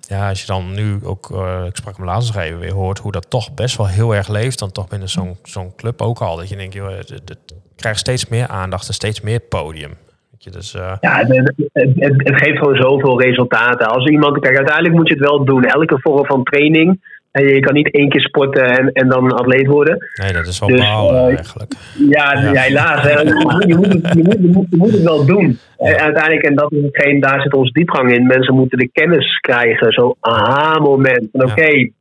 ja, 0.08 0.30
als 0.30 0.42
je 0.42 0.48
dan 0.48 0.74
nu 0.74 1.00
ook, 1.04 1.30
uh, 1.30 1.64
ik 1.68 1.76
sprak 1.76 1.98
hem 1.98 2.06
laatst 2.06 2.34
nog 2.34 2.44
even 2.44 2.60
weer, 2.60 2.72
hoort 2.72 3.00
hoe 3.00 3.12
dat 3.12 3.30
toch 3.30 3.54
best 3.54 3.78
wel 3.78 3.88
heel 3.88 4.16
erg 4.16 4.28
leeft, 4.28 4.60
dan 4.60 4.72
toch 4.72 4.88
binnen 4.88 5.10
zo'n 5.10 5.38
zo'n 5.44 5.76
club 5.76 6.02
ook 6.02 6.20
al. 6.20 6.36
Dat 6.36 6.50
je 6.50 6.56
denkt, 6.56 6.74
joh, 6.74 6.98
het, 6.98 7.38
krijgt 7.76 8.00
steeds 8.00 8.28
meer 8.28 8.48
aandacht 8.48 8.88
en 8.88 8.94
steeds 8.94 9.22
meer 9.22 9.40
podium. 9.40 9.94
Weet 10.32 10.44
je, 10.44 10.50
dus, 10.50 10.76
uh... 10.76 10.94
Ja, 11.02 11.18
het, 11.18 11.54
het, 11.74 11.94
het, 11.98 12.42
geeft 12.44 12.58
gewoon 12.58 12.76
zoveel 12.76 13.22
resultaten. 13.22 13.88
Als 13.88 14.06
iemand, 14.06 14.40
kijk, 14.40 14.56
uiteindelijk 14.56 14.96
moet 14.96 15.08
je 15.08 15.14
het 15.14 15.24
wel 15.24 15.46
doen. 15.46 15.64
Elke 15.64 16.00
vorm 16.02 16.26
van 16.26 16.44
training 16.44 17.00
en 17.36 17.48
je 17.48 17.60
kan 17.60 17.74
niet 17.74 17.92
één 17.92 18.10
keer 18.10 18.22
sporten 18.22 18.64
en, 18.64 18.92
en 18.92 19.10
dan 19.10 19.24
een 19.24 19.32
atleet 19.32 19.68
worden. 19.68 19.98
Nee, 20.22 20.34
dat 20.34 20.48
is 20.48 20.60
wel 20.60 20.70
dus, 20.70 20.80
uh, 20.80 21.26
eigenlijk. 21.28 21.74
Ja, 22.10 22.34
ja. 22.34 22.62
helaas. 22.62 23.04
Je, 23.04 23.76
moet 23.76 23.94
het, 23.94 24.14
je, 24.14 24.24
moet, 24.24 24.38
je, 24.42 24.48
moet, 24.48 24.68
je 24.70 24.78
moet 24.78 24.92
het 24.92 25.04
wel 25.04 25.26
doen. 25.26 25.58
En 25.78 26.00
uiteindelijk, 26.00 26.46
en 26.46 26.56
dat 26.56 26.72
is 26.72 26.82
hetgeen, 26.82 27.20
daar 27.20 27.42
zit 27.42 27.54
onze 27.54 27.72
diepgang 27.72 28.12
in. 28.12 28.26
Mensen 28.26 28.56
moeten 28.56 28.78
de 28.78 28.90
kennis 28.92 29.40
krijgen. 29.40 29.92
Zo'n 29.94 30.16
aha-moment. 30.20 31.28
Oké, 31.32 31.46
okay, 31.46 31.92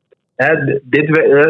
dit, 0.83 1.09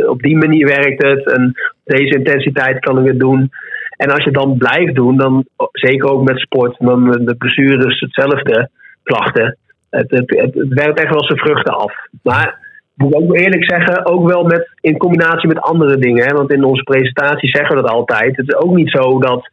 op 0.08 0.22
die 0.22 0.36
manier 0.36 0.66
werkt 0.66 1.02
het. 1.02 1.32
En 1.32 1.54
deze 1.84 2.16
intensiteit 2.18 2.78
kan 2.78 2.98
ik 2.98 3.06
het 3.06 3.18
doen. 3.18 3.50
En 3.96 4.10
als 4.10 4.24
je 4.24 4.30
dan 4.30 4.56
blijft 4.56 4.94
doen, 4.94 5.16
dan 5.16 5.44
zeker 5.72 6.10
ook 6.10 6.28
met 6.28 6.38
sport, 6.38 6.76
dan 6.78 7.10
de 7.10 7.34
blessures 7.38 8.00
hetzelfde, 8.00 8.70
klachten. 9.02 9.56
Het, 9.90 10.10
het, 10.10 10.30
het, 10.30 10.54
het 10.54 10.74
werkt 10.74 11.00
echt 11.00 11.12
wel 11.12 11.24
zijn 11.24 11.38
vruchten 11.38 11.76
af. 11.76 11.92
Maar 12.22 12.62
moet 12.94 13.14
ik 13.14 13.20
ook 13.20 13.36
eerlijk 13.36 13.64
zeggen, 13.64 14.06
ook 14.06 14.28
wel 14.28 14.44
met, 14.44 14.68
in 14.80 14.96
combinatie 14.96 15.48
met 15.48 15.60
andere 15.60 15.96
dingen. 15.96 16.24
Hè? 16.24 16.34
Want 16.34 16.52
in 16.52 16.64
onze 16.64 16.82
presentatie 16.82 17.48
zeggen 17.48 17.76
we 17.76 17.82
dat 17.82 17.90
altijd. 17.90 18.36
Het 18.36 18.48
is 18.48 18.56
ook 18.56 18.74
niet 18.74 18.90
zo 18.90 19.18
dat 19.20 19.50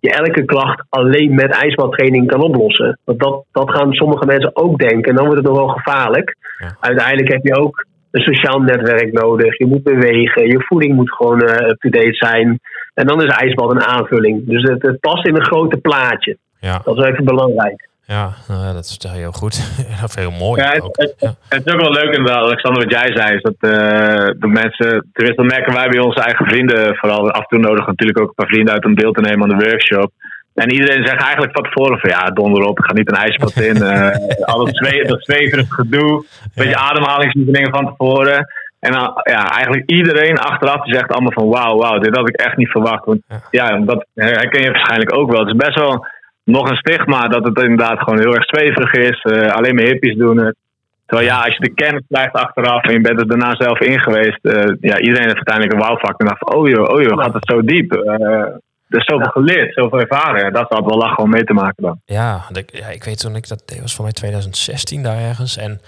je 0.00 0.10
elke 0.10 0.44
klacht 0.44 0.84
alleen 0.88 1.34
met 1.34 1.62
ijsbaltraining 1.62 2.26
kan 2.26 2.42
oplossen. 2.42 2.98
Want 3.04 3.18
dat, 3.20 3.44
dat 3.52 3.70
gaan 3.70 3.92
sommige 3.92 4.26
mensen 4.26 4.56
ook 4.56 4.78
denken. 4.78 5.10
En 5.10 5.16
dan 5.16 5.24
wordt 5.26 5.40
het 5.40 5.48
nog 5.48 5.58
wel 5.58 5.76
gevaarlijk. 5.76 6.36
Uiteindelijk 6.80 7.32
heb 7.32 7.44
je 7.44 7.56
ook 7.56 7.86
een 8.10 8.22
sociaal 8.22 8.60
netwerk 8.60 9.12
nodig. 9.12 9.58
Je 9.58 9.66
moet 9.66 9.82
bewegen. 9.82 10.46
Je 10.46 10.64
voeding 10.68 10.94
moet 10.94 11.12
gewoon 11.12 11.42
uh, 11.42 11.68
up-to-date 11.68 12.14
zijn. 12.14 12.60
En 12.94 13.06
dan 13.06 13.22
is 13.22 13.34
ijsbal 13.34 13.70
een 13.70 13.82
aanvulling. 13.82 14.46
Dus 14.46 14.62
het, 14.62 14.82
het 14.82 15.00
past 15.00 15.26
in 15.26 15.36
een 15.36 15.46
grote 15.46 15.76
plaatje. 15.76 16.36
Ja. 16.60 16.80
Dat 16.84 16.98
is 16.98 17.04
even 17.04 17.24
belangrijk. 17.24 17.88
Ja, 18.06 18.30
nou 18.48 18.74
dat 18.74 18.84
is 18.84 19.08
heel 19.08 19.32
goed. 19.32 19.54
of 20.06 20.14
heel 20.14 20.30
mooi. 20.30 20.62
Ja, 20.62 20.70
het, 20.70 20.82
ook. 20.82 20.96
Het, 20.96 21.14
ja. 21.18 21.34
het, 21.48 21.66
is 21.66 21.72
ook 21.72 21.80
wel 21.80 21.92
leuk 21.92 22.14
inderdaad, 22.14 22.42
Alexander, 22.42 22.82
wat 22.82 22.92
jij 22.92 23.16
zei. 23.16 23.34
Is 23.36 23.42
dat 23.42 23.54
uh, 23.60 23.70
de 24.38 24.46
mensen, 24.46 25.08
tenminste 25.12 25.42
dat 25.42 25.52
merken 25.52 25.74
wij 25.74 25.88
bij 25.88 25.98
onze 25.98 26.20
eigen 26.20 26.46
vrienden 26.46 26.96
vooral. 26.96 27.30
Af 27.30 27.40
en 27.40 27.48
toe 27.48 27.58
nodig 27.58 27.86
natuurlijk 27.86 28.20
ook 28.20 28.28
een 28.28 28.34
paar 28.34 28.46
vrienden 28.46 28.74
uit 28.74 28.84
om 28.84 28.94
deel 28.94 29.12
te 29.12 29.20
nemen 29.20 29.42
aan 29.42 29.58
de 29.58 29.64
workshop. 29.64 30.12
En 30.54 30.72
iedereen 30.72 31.06
zegt 31.06 31.22
eigenlijk 31.22 31.52
van 31.52 31.62
tevoren 31.62 31.98
van 31.98 32.10
ja, 32.10 32.30
donder 32.30 32.62
op, 32.62 32.78
ik 32.78 32.84
ga 32.84 32.92
niet 32.92 33.08
een 33.08 33.24
ijspad 33.26 33.56
in. 33.56 33.76
Uh, 33.76 34.16
al 34.40 34.64
dat, 34.64 34.76
zwe 34.76 35.04
dat 35.06 35.24
zweverig 35.24 35.68
gedoe, 35.68 36.12
een 36.12 36.50
beetje 36.54 36.70
ja. 36.70 36.88
ademhalingsoefeningen 36.88 37.70
van 37.70 37.86
tevoren. 37.86 38.46
En 38.80 38.92
dan, 38.92 39.20
ja, 39.22 39.50
eigenlijk 39.50 39.90
iedereen 39.90 40.38
achteraf 40.38 40.84
die 40.84 40.94
zegt 40.94 41.12
allemaal 41.12 41.32
van 41.32 41.48
wauw, 41.48 41.76
wauw, 41.76 41.98
dit 41.98 42.16
had 42.16 42.28
ik 42.28 42.36
echt 42.36 42.56
niet 42.56 42.70
verwacht. 42.70 43.04
Want 43.04 43.20
ja, 43.28 43.40
ja 43.50 43.78
dat 43.78 44.06
herken 44.14 44.62
je 44.62 44.70
waarschijnlijk 44.70 45.16
ook 45.16 45.30
wel. 45.30 45.40
Het 45.40 45.48
is 45.48 45.66
best 45.66 45.78
wel 45.78 46.06
nog 46.44 46.70
een 46.70 46.76
stigma 46.76 47.28
dat 47.28 47.44
het 47.44 47.62
inderdaad 47.62 47.98
gewoon 47.98 48.18
heel 48.18 48.34
erg 48.34 48.44
zweverig 48.44 48.92
is. 48.92 49.24
Uh, 49.24 49.52
alleen 49.52 49.74
maar 49.74 49.84
hippies 49.84 50.16
doen 50.16 50.44
het. 50.44 50.56
Terwijl 51.06 51.28
ja, 51.28 51.44
als 51.44 51.54
je 51.56 51.60
de 51.60 51.74
kennis 51.74 52.02
krijgt 52.08 52.34
achteraf 52.34 52.82
en 52.82 52.92
je 52.92 53.00
bent 53.00 53.20
er 53.20 53.28
daarna 53.28 53.54
zelf 53.54 53.80
in 53.80 54.00
geweest. 54.00 54.38
Uh, 54.42 54.52
ja, 54.80 54.98
iedereen 54.98 55.28
heeft 55.28 55.42
uiteindelijk 55.42 55.72
een 55.72 55.86
wauwvak 55.86 56.20
en 56.20 56.26
dacht 56.26 56.38
van, 56.38 56.54
oh 56.54 56.68
joh, 56.68 56.88
oh 56.88 57.02
joh, 57.02 57.22
gaat 57.22 57.34
het 57.34 57.50
zo 57.50 57.62
diep. 57.62 57.92
Uh, 57.92 58.46
er 58.88 59.00
is 59.00 59.04
zoveel 59.04 59.30
geleerd, 59.30 59.74
zoveel 59.74 60.00
ervaren. 60.00 60.52
Dat 60.52 60.68
had 60.68 60.84
wel 60.84 60.98
lachen 60.98 61.22
om 61.22 61.30
mee 61.30 61.44
te 61.44 61.52
maken 61.52 61.82
dan. 61.82 62.00
Ja, 62.04 62.42
ik, 62.52 62.70
ja, 62.72 62.86
ik 62.86 63.04
weet 63.04 63.20
toen 63.20 63.36
ik 63.36 63.48
dat 63.48 63.62
deed, 63.66 63.80
was 63.80 63.94
voor 63.94 64.04
mij 64.04 64.12
2016 64.12 65.02
daar 65.02 65.18
ergens. 65.18 65.56
En 65.56 65.80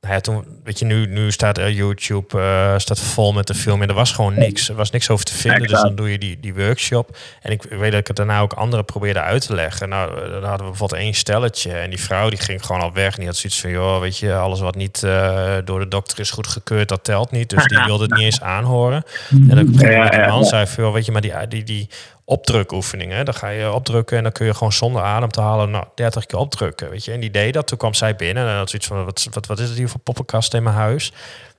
nou 0.00 0.14
ja, 0.14 0.20
toen, 0.20 0.44
weet 0.64 0.78
je, 0.78 0.84
nu, 0.84 1.06
nu 1.06 1.32
staat 1.32 1.58
er 1.58 1.70
YouTube 1.70 2.38
uh, 2.38 2.78
staat 2.78 3.00
vol 3.00 3.32
met 3.32 3.46
de 3.46 3.54
film 3.54 3.82
en 3.82 3.88
er 3.88 3.94
was 3.94 4.12
gewoon 4.12 4.34
niks. 4.34 4.68
Er 4.68 4.74
was 4.74 4.90
niks 4.90 5.10
over 5.10 5.24
te 5.24 5.34
vinden, 5.34 5.68
dus 5.68 5.80
dan 5.80 5.94
doe 5.94 6.10
je 6.10 6.18
die, 6.18 6.40
die 6.40 6.54
workshop. 6.54 7.16
En 7.42 7.52
ik, 7.52 7.62
weet 7.62 7.90
dat 7.90 8.00
ik 8.00 8.06
het 8.06 8.16
daarna 8.16 8.40
ook 8.40 8.52
anderen 8.52 8.84
probeerde 8.84 9.20
uit 9.20 9.46
te 9.46 9.54
leggen. 9.54 9.88
Nou, 9.88 10.30
dan 10.30 10.42
hadden 10.42 10.64
we 10.64 10.70
bijvoorbeeld 10.70 11.00
één 11.00 11.14
stelletje 11.14 11.72
en 11.72 11.90
die 11.90 12.00
vrouw 12.00 12.28
die 12.28 12.38
ging 12.38 12.66
gewoon 12.66 12.82
al 12.82 12.92
weg. 12.92 13.12
En 13.12 13.18
die 13.18 13.26
had 13.26 13.36
zoiets 13.36 13.60
van, 13.60 13.70
joh, 13.70 14.00
weet 14.00 14.18
je, 14.18 14.34
alles 14.34 14.60
wat 14.60 14.74
niet 14.74 15.02
uh, 15.04 15.56
door 15.64 15.78
de 15.78 15.88
dokter 15.88 16.18
is 16.18 16.30
goedgekeurd, 16.30 16.88
dat 16.88 17.04
telt 17.04 17.30
niet. 17.30 17.50
Dus 17.50 17.64
die 17.64 17.84
wilde 17.86 18.04
het 18.04 18.14
niet 18.14 18.24
eens 18.24 18.40
aanhoren. 18.40 19.02
En 19.30 19.48
dan 19.48 19.58
op 19.58 19.66
een 19.66 19.78
gegeven 19.78 20.04
moment 20.04 20.26
man 20.26 20.44
zei 20.44 20.66
van, 20.66 20.84
joh, 20.84 20.92
weet 20.92 21.06
je, 21.06 21.12
maar 21.12 21.20
die, 21.20 21.48
die, 21.48 21.64
die 21.64 21.88
opdrukoefeningen. 22.28 23.24
Dan 23.24 23.34
ga 23.34 23.48
je 23.48 23.72
opdrukken 23.72 24.16
en 24.16 24.22
dan 24.22 24.32
kun 24.32 24.46
je 24.46 24.54
gewoon 24.54 24.72
zonder 24.72 25.02
adem 25.02 25.30
te 25.30 25.40
halen, 25.40 25.70
nou, 25.70 25.84
30 25.94 26.26
keer 26.26 26.38
opdrukken. 26.38 26.90
Weet 26.90 27.04
je, 27.04 27.12
en 27.12 27.20
die 27.20 27.30
deed 27.30 27.54
dat. 27.54 27.66
Toen 27.66 27.78
kwam 27.78 27.94
zij 27.94 28.16
binnen 28.16 28.48
en 28.48 28.56
had 28.56 28.70
zoiets 28.70 28.88
van: 28.88 29.04
wat, 29.04 29.26
wat, 29.30 29.46
wat 29.46 29.58
is 29.58 29.68
het 29.68 29.78
hier 29.78 29.88
voor 29.88 30.00
poppenkast 30.00 30.54
in 30.54 30.62
mijn 30.62 30.76
huis? 30.76 31.12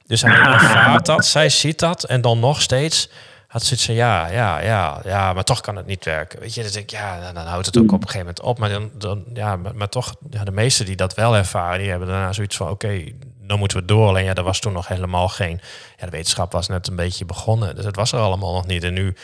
Dus 0.06 0.22
hij 0.22 0.32
ervaart 0.54 1.06
dat, 1.06 1.26
zij 1.26 1.50
ziet 1.50 1.80
dat 1.80 2.04
en 2.04 2.22
dan 2.22 2.40
nog 2.40 2.62
steeds 2.62 3.10
had 3.48 3.64
zoiets 3.64 3.86
van 3.86 3.96
ja, 3.96 4.28
ja, 4.28 4.60
ja, 4.60 5.02
ja, 5.04 5.34
maar 5.34 5.44
toch 5.44 5.62
kan 5.62 5.76
het 5.76 5.86
niet 5.86 6.06
werken. 6.06 6.40
Weet 6.40 6.54
je, 6.54 6.62
dus 6.62 6.76
ik, 6.76 6.90
ja, 6.90 7.32
dan 7.32 7.46
houdt 7.46 7.66
het 7.66 7.78
ook 7.78 7.92
op 7.92 8.02
een 8.02 8.10
gegeven 8.10 8.20
moment 8.20 8.42
op. 8.42 8.60
Maar 8.60 8.70
dan, 8.70 8.92
dan 8.94 9.24
ja, 9.34 9.56
maar, 9.56 9.76
maar 9.76 9.90
toch, 9.90 10.16
ja, 10.30 10.44
de 10.44 10.52
meesten 10.52 10.86
die 10.86 10.96
dat 10.96 11.14
wel 11.14 11.36
ervaren, 11.36 11.80
die 11.80 11.90
hebben 11.90 12.08
daarna 12.08 12.34
zoiets 12.34 12.56
van 12.56 12.70
oké, 12.70 12.86
okay, 12.86 13.16
dan 13.42 13.60
moeten 13.60 13.78
we 13.78 13.86
door. 13.86 14.08
Alleen 14.08 14.24
ja, 14.24 14.34
er 14.34 14.44
was 14.44 14.60
toen 14.60 14.74
nog 14.74 14.88
helemaal 14.88 15.28
geen, 15.28 15.62
ja, 15.98 16.06
de 16.06 16.12
wetenschap 16.12 16.52
was 16.52 16.68
net 16.68 16.88
een 16.88 16.96
beetje 16.96 17.26
begonnen, 17.26 17.76
dus 17.76 17.86
het 17.86 17.96
was 17.96 18.12
er 18.12 18.20
allemaal 18.20 18.54
nog 18.54 18.68
niet. 18.68 18.84
En 18.84 18.94
nu 18.94 19.16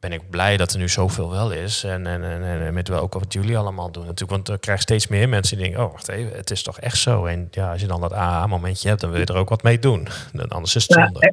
ben 0.00 0.12
ik 0.12 0.30
blij 0.30 0.56
dat 0.56 0.72
er 0.72 0.78
nu 0.78 0.88
zoveel 0.88 1.30
wel 1.30 1.52
is. 1.52 1.84
En, 1.84 2.06
en, 2.06 2.22
en, 2.22 2.42
en 2.42 2.74
met 2.74 2.88
wel 2.88 3.00
ook 3.00 3.12
wat 3.12 3.32
jullie 3.32 3.58
allemaal 3.58 3.90
doen 3.92 4.06
natuurlijk. 4.06 4.30
Want 4.30 4.48
er 4.48 4.58
krijg 4.58 4.80
steeds 4.80 5.08
meer 5.08 5.28
mensen 5.28 5.56
die 5.56 5.66
denken, 5.66 5.84
oh 5.84 5.92
wacht 5.92 6.08
even, 6.08 6.36
het 6.36 6.50
is 6.50 6.62
toch 6.62 6.80
echt 6.80 6.96
zo. 6.96 7.24
En 7.24 7.48
ja, 7.50 7.70
als 7.72 7.80
je 7.80 7.86
dan 7.86 8.00
dat 8.00 8.12
AA-momentje 8.12 8.88
hebt, 8.88 9.00
dan 9.00 9.10
wil 9.10 9.20
je 9.20 9.26
er 9.26 9.36
ook 9.36 9.48
wat 9.48 9.62
mee 9.62 9.78
doen. 9.78 10.06
Anders 10.48 10.76
is 10.76 10.82
het 10.82 10.92
zonde. 10.92 11.18
Ja, 11.20 11.32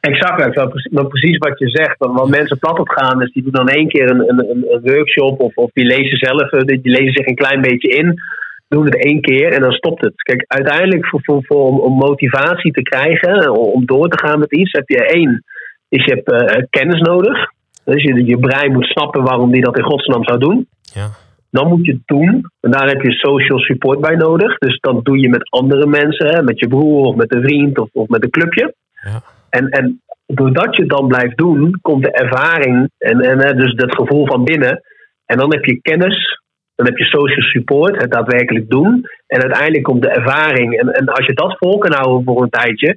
exact, 0.00 1.08
precies 1.08 1.38
wat 1.38 1.58
je 1.58 1.68
zegt. 1.68 1.98
Want 1.98 2.30
mensen 2.30 2.58
plat 2.58 2.78
op 2.78 2.88
gaan, 2.88 3.18
dus 3.18 3.32
die 3.32 3.42
doen 3.42 3.52
dan 3.52 3.68
één 3.68 3.88
keer 3.88 4.10
een, 4.10 4.28
een, 4.28 4.66
een 4.68 4.80
workshop 4.82 5.40
of, 5.40 5.56
of 5.56 5.70
die 5.72 5.86
lezen 5.86 6.18
zelf, 6.18 6.50
die 6.50 6.80
lezen 6.82 7.12
zich 7.12 7.26
een 7.26 7.34
klein 7.34 7.60
beetje 7.60 7.88
in 7.88 8.20
doen 8.68 8.84
het 8.84 9.04
één 9.04 9.20
keer 9.20 9.52
en 9.52 9.60
dan 9.60 9.72
stopt 9.72 10.04
het. 10.04 10.22
Kijk, 10.22 10.44
uiteindelijk 10.46 11.06
voor, 11.06 11.20
voor, 11.22 11.44
voor 11.44 11.66
om, 11.66 11.78
om, 11.78 11.92
motivatie 11.92 12.72
te 12.72 12.82
krijgen, 12.82 13.52
om 13.52 13.86
door 13.86 14.08
te 14.08 14.26
gaan 14.26 14.38
met 14.38 14.52
iets, 14.52 14.72
heb 14.72 14.88
je 14.88 15.06
één, 15.06 15.44
is 15.88 16.04
je 16.04 16.14
hebt 16.14 16.32
uh, 16.32 16.62
kennis 16.70 17.00
nodig. 17.00 17.52
Dus 17.94 18.02
je, 18.02 18.24
je 18.24 18.38
brein 18.38 18.72
moet 18.72 18.86
snappen 18.86 19.22
waarom 19.22 19.50
die 19.50 19.62
dat 19.62 19.76
in 19.76 19.84
godsnaam 19.84 20.24
zou 20.24 20.38
doen. 20.38 20.68
Ja. 20.94 21.08
Dan 21.50 21.68
moet 21.68 21.86
je 21.86 21.92
het 21.92 22.06
doen. 22.06 22.50
En 22.60 22.70
daar 22.70 22.88
heb 22.88 23.02
je 23.02 23.12
social 23.12 23.58
support 23.58 24.00
bij 24.00 24.16
nodig. 24.16 24.58
Dus 24.58 24.78
dat 24.80 25.04
doe 25.04 25.18
je 25.18 25.28
met 25.28 25.50
andere 25.50 25.86
mensen, 25.86 26.26
hè, 26.26 26.42
met 26.42 26.58
je 26.58 26.68
broer 26.68 27.04
of 27.04 27.16
met 27.16 27.34
een 27.34 27.42
vriend 27.42 27.78
of, 27.78 27.88
of 27.92 28.08
met 28.08 28.22
een 28.24 28.30
clubje. 28.30 28.74
Ja. 29.02 29.22
En, 29.50 29.68
en 29.68 30.02
doordat 30.26 30.76
je 30.76 30.82
het 30.82 30.90
dan 30.90 31.06
blijft 31.06 31.36
doen, 31.36 31.78
komt 31.82 32.04
de 32.04 32.10
ervaring 32.10 32.90
en, 32.98 33.20
en 33.20 33.56
dus 33.56 33.74
dat 33.74 33.94
gevoel 33.94 34.26
van 34.26 34.44
binnen. 34.44 34.82
En 35.26 35.38
dan 35.38 35.52
heb 35.52 35.64
je 35.64 35.80
kennis, 35.80 36.40
dan 36.74 36.86
heb 36.86 36.96
je 36.96 37.04
social 37.04 37.42
support, 37.42 38.02
het 38.02 38.12
daadwerkelijk 38.12 38.70
doen. 38.70 39.04
En 39.26 39.42
uiteindelijk 39.42 39.84
komt 39.84 40.02
de 40.02 40.10
ervaring. 40.10 40.80
En, 40.80 40.88
en 40.88 41.08
als 41.08 41.26
je 41.26 41.34
dat 41.34 41.56
vol 41.58 41.78
kan 41.78 41.92
houden 41.92 42.24
voor 42.24 42.42
een 42.42 42.50
tijdje, 42.50 42.96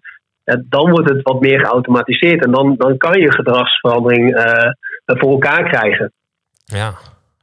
dan 0.69 0.91
wordt 0.91 1.09
het 1.09 1.21
wat 1.21 1.41
meer 1.41 1.59
geautomatiseerd. 1.59 2.45
En 2.45 2.51
dan, 2.51 2.75
dan 2.77 2.97
kan 2.97 3.19
je 3.19 3.31
gedragsverandering 3.31 4.37
uh, 4.37 4.69
voor 5.05 5.31
elkaar 5.31 5.69
krijgen. 5.69 6.11
Ja. 6.63 6.93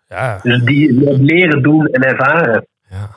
ja. 0.08 0.38
Dus 0.42 0.62
die 0.62 0.92
leren 1.22 1.62
doen 1.62 1.86
en 1.86 2.02
ervaren. 2.02 2.66
Ja. 2.90 3.08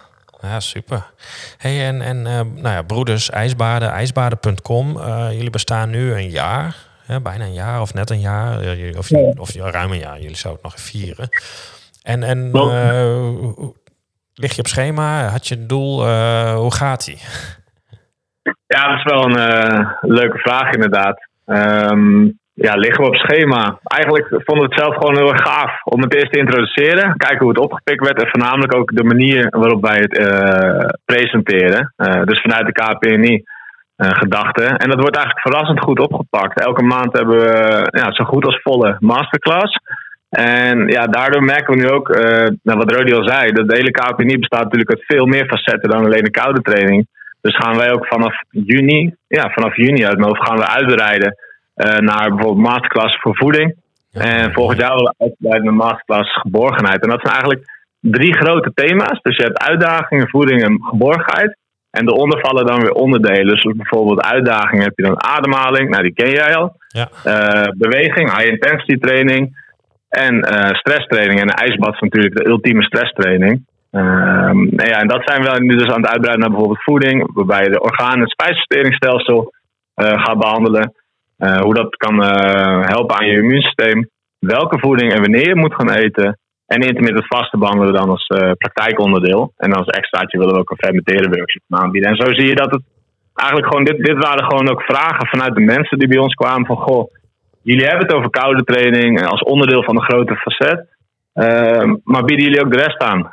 Ja, 0.42 0.60
super. 0.60 1.12
Hey, 1.58 1.88
en 1.88 2.02
en 2.02 2.18
uh, 2.18 2.24
nou 2.24 2.76
ja, 2.76 2.82
broeders, 2.82 3.30
ijsbaden, 3.30 3.90
ijsbaden.com. 3.90 4.98
Uh, 4.98 5.28
jullie 5.32 5.50
bestaan 5.50 5.90
nu 5.90 6.14
een 6.14 6.30
jaar, 6.30 6.76
hè, 7.06 7.22
bijna 7.22 7.46
een 7.46 7.54
jaar 7.54 7.82
of 7.82 7.94
net 7.94 8.10
een 8.10 8.20
jaar, 8.20 8.58
of, 8.98 9.10
ja. 9.10 9.34
of 9.38 9.54
ja, 9.54 9.72
ruim 9.72 9.92
een 9.92 10.00
jaar. 10.00 10.22
Jullie 10.22 10.38
zouden 10.38 10.64
het 10.64 10.72
nog 10.72 10.82
vieren. 10.82 11.30
En, 12.04 12.24
en 12.24 12.52
lig 14.34 14.56
je 14.56 14.60
op 14.60 14.68
schema? 14.68 15.28
Had 15.28 15.48
je 15.48 15.56
een 15.56 15.68
doel? 15.68 16.06
hoe 16.56 16.74
gaat 16.74 17.06
die? 17.06 17.18
Ja, 18.68 18.88
dat 18.88 18.98
is 18.98 19.04
wel 19.04 19.24
een 19.24 19.88
leuke 20.02 20.38
vraag 20.38 20.72
inderdaad. 20.74 21.28
Um, 21.46 22.40
ja, 22.54 22.76
liggen 22.76 23.04
we 23.04 23.10
op 23.10 23.16
schema. 23.16 23.80
Eigenlijk 23.84 24.28
vonden 24.28 24.68
we 24.68 24.74
het 24.74 24.82
zelf 24.84 24.96
gewoon 24.96 25.18
heel 25.18 25.32
erg 25.32 25.42
gaaf 25.42 25.84
om 25.84 26.02
het 26.02 26.16
eerst 26.16 26.32
te 26.32 26.40
introduceren. 26.40 27.18
Kijken 27.18 27.40
hoe 27.40 27.50
het 27.50 27.60
opgepikt 27.60 28.06
werd 28.06 28.22
en 28.22 28.30
voornamelijk 28.30 28.76
ook 28.76 28.96
de 28.96 29.04
manier 29.04 29.48
waarop 29.50 29.82
wij 29.82 29.98
het 29.98 30.20
uh, 30.20 30.90
presenteren. 31.06 31.94
Uh, 31.98 32.24
dus 32.24 32.42
vanuit 32.42 32.66
de 32.66 32.72
KPNI 32.72 33.44
eh, 33.96 34.10
gedachten. 34.10 34.78
En 34.78 34.90
dat 34.90 35.00
wordt 35.00 35.16
eigenlijk 35.16 35.48
verrassend 35.48 35.80
goed 35.80 36.00
opgepakt. 36.00 36.62
Elke 36.62 36.84
maand 36.84 37.14
hebben 37.14 37.40
we 37.40 37.88
ja, 37.92 38.12
zo 38.12 38.24
goed 38.24 38.46
als 38.46 38.62
volle 38.62 38.96
masterclass. 39.00 39.80
En 40.30 40.88
ja, 40.88 41.06
daardoor 41.06 41.44
merken 41.44 41.74
we 41.74 41.82
nu 41.82 41.90
ook, 41.90 42.08
nou, 42.64 42.78
wat 42.78 42.92
Rodi 42.92 43.14
al 43.14 43.28
zei, 43.28 43.52
dat 43.52 43.70
de 43.70 43.76
hele 43.76 43.92
KPNI 43.92 44.38
bestaat 44.38 44.64
natuurlijk 44.64 44.90
uit 44.90 45.06
veel 45.06 45.26
meer 45.26 45.46
facetten 45.46 45.90
dan 45.90 46.06
alleen 46.06 46.24
de 46.24 46.32
koude 46.32 46.62
training. 46.62 47.08
Dus 47.42 47.56
gaan 47.56 47.78
wij 47.78 47.92
ook 47.92 48.06
vanaf 48.08 48.34
juni, 48.50 49.16
ja, 49.28 49.50
vanaf 49.50 49.76
juni 49.76 50.06
uit 50.06 50.18
mijn 50.18 50.46
gaan 50.46 50.58
we 50.58 50.68
uitbreiden 50.68 51.36
uh, 51.76 51.98
naar 51.98 52.30
bijvoorbeeld 52.30 52.68
masterclass 52.68 53.18
voor 53.22 53.36
voeding. 53.36 53.76
En 54.12 54.54
volgend 54.54 54.80
jaar 54.80 54.96
willen 54.96 55.16
we 55.18 55.24
uitbreiden 55.26 55.64
naar 55.64 55.86
masterclass 55.86 56.34
geborgenheid. 56.34 57.04
En 57.04 57.10
dat 57.10 57.22
zijn 57.22 57.34
eigenlijk 57.34 57.66
drie 58.00 58.34
grote 58.34 58.72
thema's. 58.74 59.22
Dus 59.22 59.36
je 59.36 59.44
hebt 59.44 59.64
uitdagingen, 59.64 60.30
voeding 60.30 60.64
en 60.64 60.80
geborgenheid. 60.82 61.58
En 61.92 62.06
daaronder 62.06 62.40
vallen 62.40 62.66
dan 62.66 62.82
weer 62.82 62.92
onderdelen. 62.92 63.48
Dus 63.48 63.76
bijvoorbeeld 63.76 64.22
uitdagingen 64.22 64.84
heb 64.84 64.94
je 64.96 65.04
dan 65.04 65.24
ademhaling. 65.24 65.90
Nou, 65.90 66.04
die 66.04 66.14
ken 66.14 66.30
jij 66.30 66.56
al. 66.56 66.76
Ja. 66.88 67.10
Uh, 67.26 67.72
beweging, 67.78 68.38
high 68.38 68.52
intensity 68.52 68.98
training. 68.98 69.60
En 70.10 70.36
uh, 70.36 70.70
stresstraining. 70.70 71.40
En 71.40 71.48
de 71.48 71.54
ijsbad 71.54 71.94
is 71.94 72.00
natuurlijk 72.00 72.36
de 72.36 72.48
ultieme 72.48 72.84
stresstraining. 72.84 73.66
Um, 73.92 74.70
ja, 74.72 75.00
en 75.00 75.08
dat 75.08 75.22
zijn 75.26 75.42
we 75.42 75.64
nu 75.64 75.76
dus 75.76 75.88
aan 75.88 76.02
het 76.02 76.12
uitbreiden 76.12 76.40
naar 76.40 76.50
bijvoorbeeld 76.50 76.84
voeding. 76.84 77.34
Waarbij 77.34 77.64
je 77.64 77.70
de 77.70 77.82
organen- 77.82 78.22
en 78.22 78.28
spijsverteringsstelsel 78.28 79.54
uh, 79.96 80.24
gaat 80.24 80.40
behandelen. 80.40 80.94
Uh, 81.38 81.58
hoe 81.58 81.74
dat 81.74 81.96
kan 81.96 82.16
uh, 82.24 82.88
helpen 82.88 83.16
aan 83.16 83.28
je 83.28 83.38
immuunsysteem. 83.38 84.10
Welke 84.40 84.80
voeding 84.80 85.14
en 85.14 85.22
wanneer 85.22 85.48
je 85.48 85.56
moet 85.56 85.76
gaan 85.76 85.92
eten. 85.92 86.38
En 86.68 86.82
intermittent 86.82 87.28
vasten 87.28 87.60
behandelen 87.60 87.92
we 87.92 88.00
dan 88.00 88.10
als 88.10 88.26
praktijkonderdeel. 88.58 89.54
En 89.58 89.74
als 89.74 89.88
extraatje 89.88 90.38
willen 90.38 90.54
we 90.54 90.60
ook 90.60 90.70
een 90.70 90.86
fermenteren 90.86 91.30
workshop 91.30 91.64
aanbieden. 91.70 92.10
En 92.10 92.16
zo 92.16 92.34
zie 92.34 92.48
je 92.48 92.56
dat 92.56 92.72
het 92.72 92.84
eigenlijk 93.34 93.68
gewoon, 93.68 93.84
dit, 93.84 93.98
dit 94.06 94.24
waren 94.24 94.44
gewoon 94.44 94.70
ook 94.70 94.82
vragen 94.82 95.28
vanuit 95.28 95.56
de 95.56 95.62
mensen 95.62 96.00
die 96.00 96.08
bij 96.08 96.18
ons 96.18 96.34
kwamen 96.34 96.66
van 96.66 96.78
goh, 96.78 97.12
jullie 97.62 97.86
hebben 97.86 98.06
het 98.06 98.16
over 98.16 98.30
koude 98.30 98.64
training 98.64 99.28
als 99.28 99.44
onderdeel 99.44 99.84
van 99.84 99.96
de 99.96 100.02
grote 100.02 100.36
facet. 100.36 100.88
Maar 102.04 102.24
bieden 102.24 102.46
jullie 102.46 102.64
ook 102.66 102.72
de 102.72 102.78
rest 102.78 102.98
aan? 102.98 103.30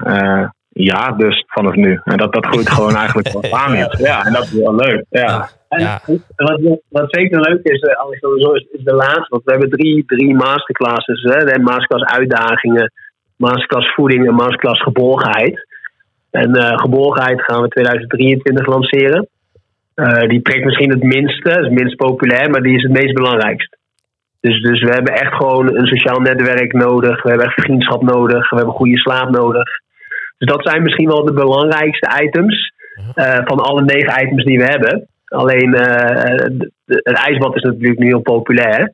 ja, 0.69 1.13
dus 1.13 1.45
vanaf 1.47 1.75
nu. 1.75 2.01
En 2.05 2.17
dat, 2.17 2.33
dat 2.33 2.47
groeit 2.47 2.71
gewoon 2.71 2.95
eigenlijk 3.03 3.33
wel 3.33 3.53
aan. 3.53 3.77
Ja, 3.99 4.25
en 4.25 4.33
dat 4.33 4.43
is 4.43 4.53
wel 4.53 4.75
leuk. 4.75 5.05
Ja. 5.11 5.49
En 5.69 5.81
ja. 5.81 6.01
wat, 6.37 6.81
wat 6.89 7.07
zeker 7.11 7.41
leuk 7.41 7.63
is, 7.63 7.83
uh, 7.83 7.93
Alexander, 7.95 8.57
is, 8.57 8.67
is 8.71 8.85
de 8.85 8.95
laatste. 8.95 9.27
Want 9.29 9.45
we 9.45 9.51
hebben 9.51 9.71
drie, 9.71 10.05
drie 10.07 10.35
masterclasses. 10.35 11.23
Hè? 11.23 11.45
De 11.45 11.59
masterclass 11.61 12.05
uitdagingen, 12.05 12.93
masterclass 13.37 13.95
voeding 13.95 14.27
en 14.27 14.35
masterclass 14.35 14.83
geborgenheid. 14.83 15.67
En 16.31 16.57
uh, 16.57 16.79
geborgenheid 16.79 17.43
gaan 17.43 17.63
we 17.63 17.69
2023 17.69 18.67
lanceren. 18.67 19.29
Uh, 19.95 20.29
die 20.29 20.43
trekt 20.43 20.65
misschien 20.65 20.91
het 20.91 21.03
minste, 21.03 21.51
is 21.51 21.57
het 21.57 21.71
minst 21.71 21.97
populair, 21.97 22.51
maar 22.51 22.61
die 22.61 22.77
is 22.77 22.83
het 22.83 22.93
meest 22.93 23.15
belangrijkst. 23.15 23.78
Dus, 24.41 24.63
dus 24.63 24.81
we 24.81 24.91
hebben 24.91 25.13
echt 25.13 25.35
gewoon 25.35 25.77
een 25.77 25.87
sociaal 25.87 26.21
netwerk 26.21 26.73
nodig. 26.73 27.23
We 27.23 27.29
hebben 27.29 27.47
echt 27.47 27.61
vriendschap 27.61 28.03
nodig. 28.03 28.51
We 28.51 28.57
hebben 28.57 28.75
goede 28.75 28.99
slaap 28.99 29.31
nodig. 29.31 29.69
Dus 30.39 30.49
dat 30.49 30.69
zijn 30.69 30.83
misschien 30.83 31.09
wel 31.09 31.25
de 31.25 31.33
belangrijkste 31.33 32.23
items 32.23 32.73
uh, 33.15 33.39
van 33.45 33.59
alle 33.59 33.83
negen 33.85 34.25
items 34.25 34.45
die 34.45 34.59
we 34.59 34.65
hebben. 34.65 35.09
Alleen 35.25 35.75
uh, 35.75 36.63
het 36.87 37.17
ijsbad 37.17 37.57
is 37.57 37.63
natuurlijk 37.63 37.99
nu 37.99 38.07
heel 38.07 38.21
populair. 38.21 38.93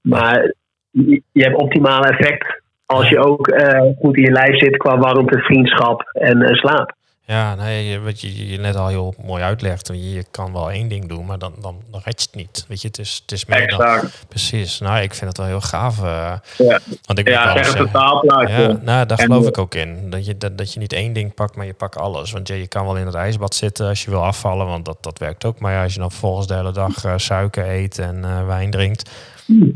Maar 0.00 0.54
je, 0.90 1.22
hebt 1.32 1.62
optimale 1.62 2.08
effect 2.08 2.62
als 2.86 3.08
je 3.08 3.18
ook 3.18 3.48
uh, 3.48 3.80
goed 3.98 4.16
in 4.16 4.22
je 4.22 4.30
lijf 4.30 4.58
zit 4.58 4.76
qua 4.76 4.98
warmte, 4.98 5.38
vriendschap 5.38 6.02
en 6.12 6.56
slaap. 6.56 6.94
Ja, 7.30 7.54
nee, 7.54 7.98
wat 8.00 8.20
je, 8.20 8.48
je 8.48 8.58
net 8.58 8.76
al 8.76 8.88
heel 8.88 9.14
mooi 9.24 9.42
uitlegt. 9.42 9.86
Je, 9.86 10.12
je 10.12 10.24
kan 10.30 10.52
wel 10.52 10.70
één 10.70 10.88
ding 10.88 11.08
doen, 11.08 11.26
maar 11.26 11.38
dan, 11.38 11.54
dan, 11.60 11.82
dan 11.90 12.00
red 12.04 12.20
je 12.20 12.26
het 12.26 12.34
niet. 12.34 12.64
Weet 12.68 12.80
je, 12.80 12.88
het 12.88 12.98
is, 12.98 13.18
het 13.22 13.32
is 13.32 13.44
meer 13.44 13.62
exact. 13.62 14.02
dan... 14.02 14.10
Precies. 14.28 14.78
Nou, 14.78 15.00
ik 15.00 15.14
vind 15.14 15.28
het 15.28 15.38
wel 15.38 15.46
heel 15.46 15.60
gaaf. 15.60 15.98
Uh, 15.98 16.32
ja, 16.56 16.80
want 17.04 17.18
ik 17.18 17.28
ja 17.28 17.56
een 17.56 17.74
totaalplaatje. 17.74 18.54
Ja, 18.54 18.78
nou, 18.82 19.06
daar 19.06 19.18
geloof 19.18 19.46
ik 19.46 19.58
ook 19.58 19.74
in. 19.74 20.10
Dat 20.10 20.26
je, 20.26 20.38
dat, 20.38 20.58
dat 20.58 20.72
je 20.72 20.80
niet 20.80 20.92
één 20.92 21.12
ding 21.12 21.34
pakt, 21.34 21.56
maar 21.56 21.66
je 21.66 21.74
pakt 21.74 21.96
alles. 21.96 22.32
Want 22.32 22.48
je, 22.48 22.54
je 22.54 22.66
kan 22.66 22.84
wel 22.84 22.96
in 22.96 23.06
het 23.06 23.14
ijsbad 23.14 23.54
zitten 23.54 23.88
als 23.88 24.04
je 24.04 24.10
wil 24.10 24.24
afvallen, 24.24 24.66
want 24.66 24.84
dat, 24.84 24.98
dat 25.00 25.18
werkt 25.18 25.44
ook. 25.44 25.58
Maar 25.58 25.72
ja, 25.72 25.82
als 25.82 25.92
je 25.92 26.00
dan 26.00 26.10
vervolgens 26.10 26.46
de 26.46 26.54
hele 26.54 26.72
dag 26.72 27.04
uh, 27.04 27.12
suiker 27.16 27.68
eet 27.68 27.98
en 27.98 28.16
uh, 28.16 28.46
wijn 28.46 28.70
drinkt, 28.70 29.10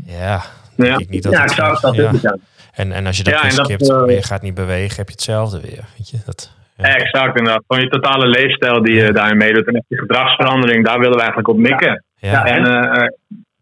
ja, 0.05 0.43
ja. 0.75 0.97
ik 0.97 1.09
niet 1.09 1.23
dat 1.23 1.33
ja, 1.33 1.41
het, 1.41 1.51
ik 1.51 1.57
zou 1.57 1.95
dat 1.95 2.21
ja. 2.21 2.37
En, 2.75 2.91
en 2.91 3.05
als 3.05 3.17
je 3.17 3.23
dat 3.23 3.33
Ja, 3.33 3.41
weer 3.41 3.49
en 3.49 3.77
dat, 3.77 3.89
eh, 3.89 3.97
maar 3.97 4.11
je 4.11 4.23
gaat 4.23 4.41
niet 4.41 4.53
bewegen, 4.53 4.95
heb 4.95 5.07
je 5.07 5.13
hetzelfde 5.13 5.59
weer. 5.59 5.85
Weet 5.97 6.09
je, 6.09 6.17
dat... 6.25 6.51
Ja. 6.77 6.95
Exact, 6.95 7.37
inderdaad. 7.37 7.63
Gewoon 7.67 7.83
je 7.83 7.89
totale 7.89 8.27
leefstijl 8.27 8.81
die 8.83 8.95
je 8.95 9.11
daarin 9.11 9.37
meedoet. 9.37 9.67
En 9.67 9.75
echt 9.75 9.85
die 9.87 9.97
gedragsverandering, 9.99 10.85
daar 10.85 10.99
willen 10.99 11.13
we 11.15 11.19
eigenlijk 11.19 11.47
op 11.47 11.57
mikken. 11.57 12.03
Ja. 12.15 12.45
En 12.45 12.65
eh, 12.65 13.01
eh, 13.01 13.07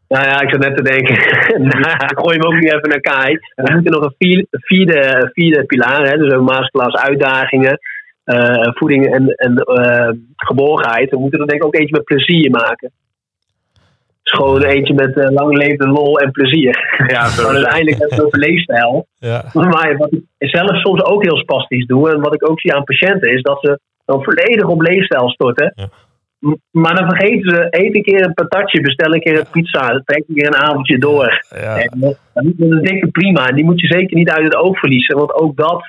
Nou 0.07 0.25
ja, 0.25 0.41
ik 0.41 0.49
zat 0.49 0.59
net 0.59 0.77
te 0.77 0.83
denken. 0.83 1.15
ik 2.13 2.19
gooi 2.19 2.37
hem 2.37 2.45
ook 2.45 2.59
niet 2.59 2.73
even 2.73 2.89
naar 2.89 2.99
Kai. 2.99 3.37
We 3.55 3.73
moeten 3.73 3.91
nog 3.91 4.03
een 4.03 4.15
vierde, 4.17 4.47
vierde, 4.51 5.29
vierde 5.33 5.65
pilaar. 5.65 6.07
Hè? 6.09 6.17
Dus 6.17 6.33
een 6.33 6.43
masterclass 6.43 7.03
uitdagingen. 7.03 7.79
eh, 8.23 8.71
voeding 8.73 9.13
en, 9.13 9.27
en 9.27 9.57
eh, 9.57 10.09
geborgenheid. 10.35 11.09
We 11.09 11.19
moeten 11.19 11.39
er 11.39 11.47
denk 11.47 11.61
ik 11.61 11.67
ook 11.67 11.75
eentje 11.75 11.95
met 11.95 12.03
plezier 12.03 12.49
maken. 12.51 12.91
Dus 14.23 14.33
gewoon 14.33 14.61
eentje 14.61 14.93
met 14.93 15.17
eh, 15.17 15.31
lang 15.31 15.57
leven, 15.57 15.89
lol 15.89 16.19
en 16.19 16.31
plezier. 16.31 17.05
ja, 17.07 17.25
zo 17.35 17.43
Maar 17.43 17.53
uiteindelijk 17.53 17.97
hebben 17.97 18.17
we 18.17 18.23
het 18.23 18.25
over 18.25 18.39
leefstijl. 18.39 19.07
Ja. 19.17 19.45
Maar 19.53 19.97
wat 19.97 20.11
ik 20.11 20.23
zelf 20.37 20.75
soms 20.75 21.03
ook 21.03 21.23
heel 21.23 21.37
spastisch 21.37 21.85
doe, 21.85 22.11
en 22.11 22.21
wat 22.21 22.33
ik 22.33 22.49
ook 22.49 22.59
zie 22.59 22.73
aan 22.73 22.83
patiënten, 22.83 23.33
is 23.33 23.41
dat 23.41 23.59
ze 23.61 23.79
dan 24.05 24.23
volledig 24.23 24.67
op 24.67 24.81
leefstijl 24.81 25.29
storten. 25.29 25.73
Ja. 25.75 25.87
Maar 26.71 26.95
dan 26.95 27.09
vergeten 27.09 27.49
ze, 27.49 27.67
eet 27.69 27.95
een 27.95 28.03
keer 28.03 28.25
een 28.25 28.33
patatje, 28.33 28.81
bestel 28.81 29.13
een 29.13 29.21
keer 29.21 29.39
een 29.39 29.51
pizza, 29.51 30.01
trek 30.05 30.23
een 30.27 30.35
keer 30.35 30.47
een 30.47 30.63
avondje 30.63 30.97
door. 30.97 31.45
Ja. 31.49 31.77
En 31.77 31.99
dat, 31.99 32.17
dat 32.33 32.43
is 32.43 32.53
een 32.57 32.81
dikke 32.81 33.07
prima. 33.07 33.47
En 33.47 33.55
die 33.55 33.65
moet 33.65 33.81
je 33.81 33.87
zeker 33.87 34.17
niet 34.17 34.29
uit 34.29 34.43
het 34.43 34.55
oog 34.55 34.79
verliezen, 34.79 35.17
want 35.17 35.33
ook 35.33 35.55
dat 35.55 35.83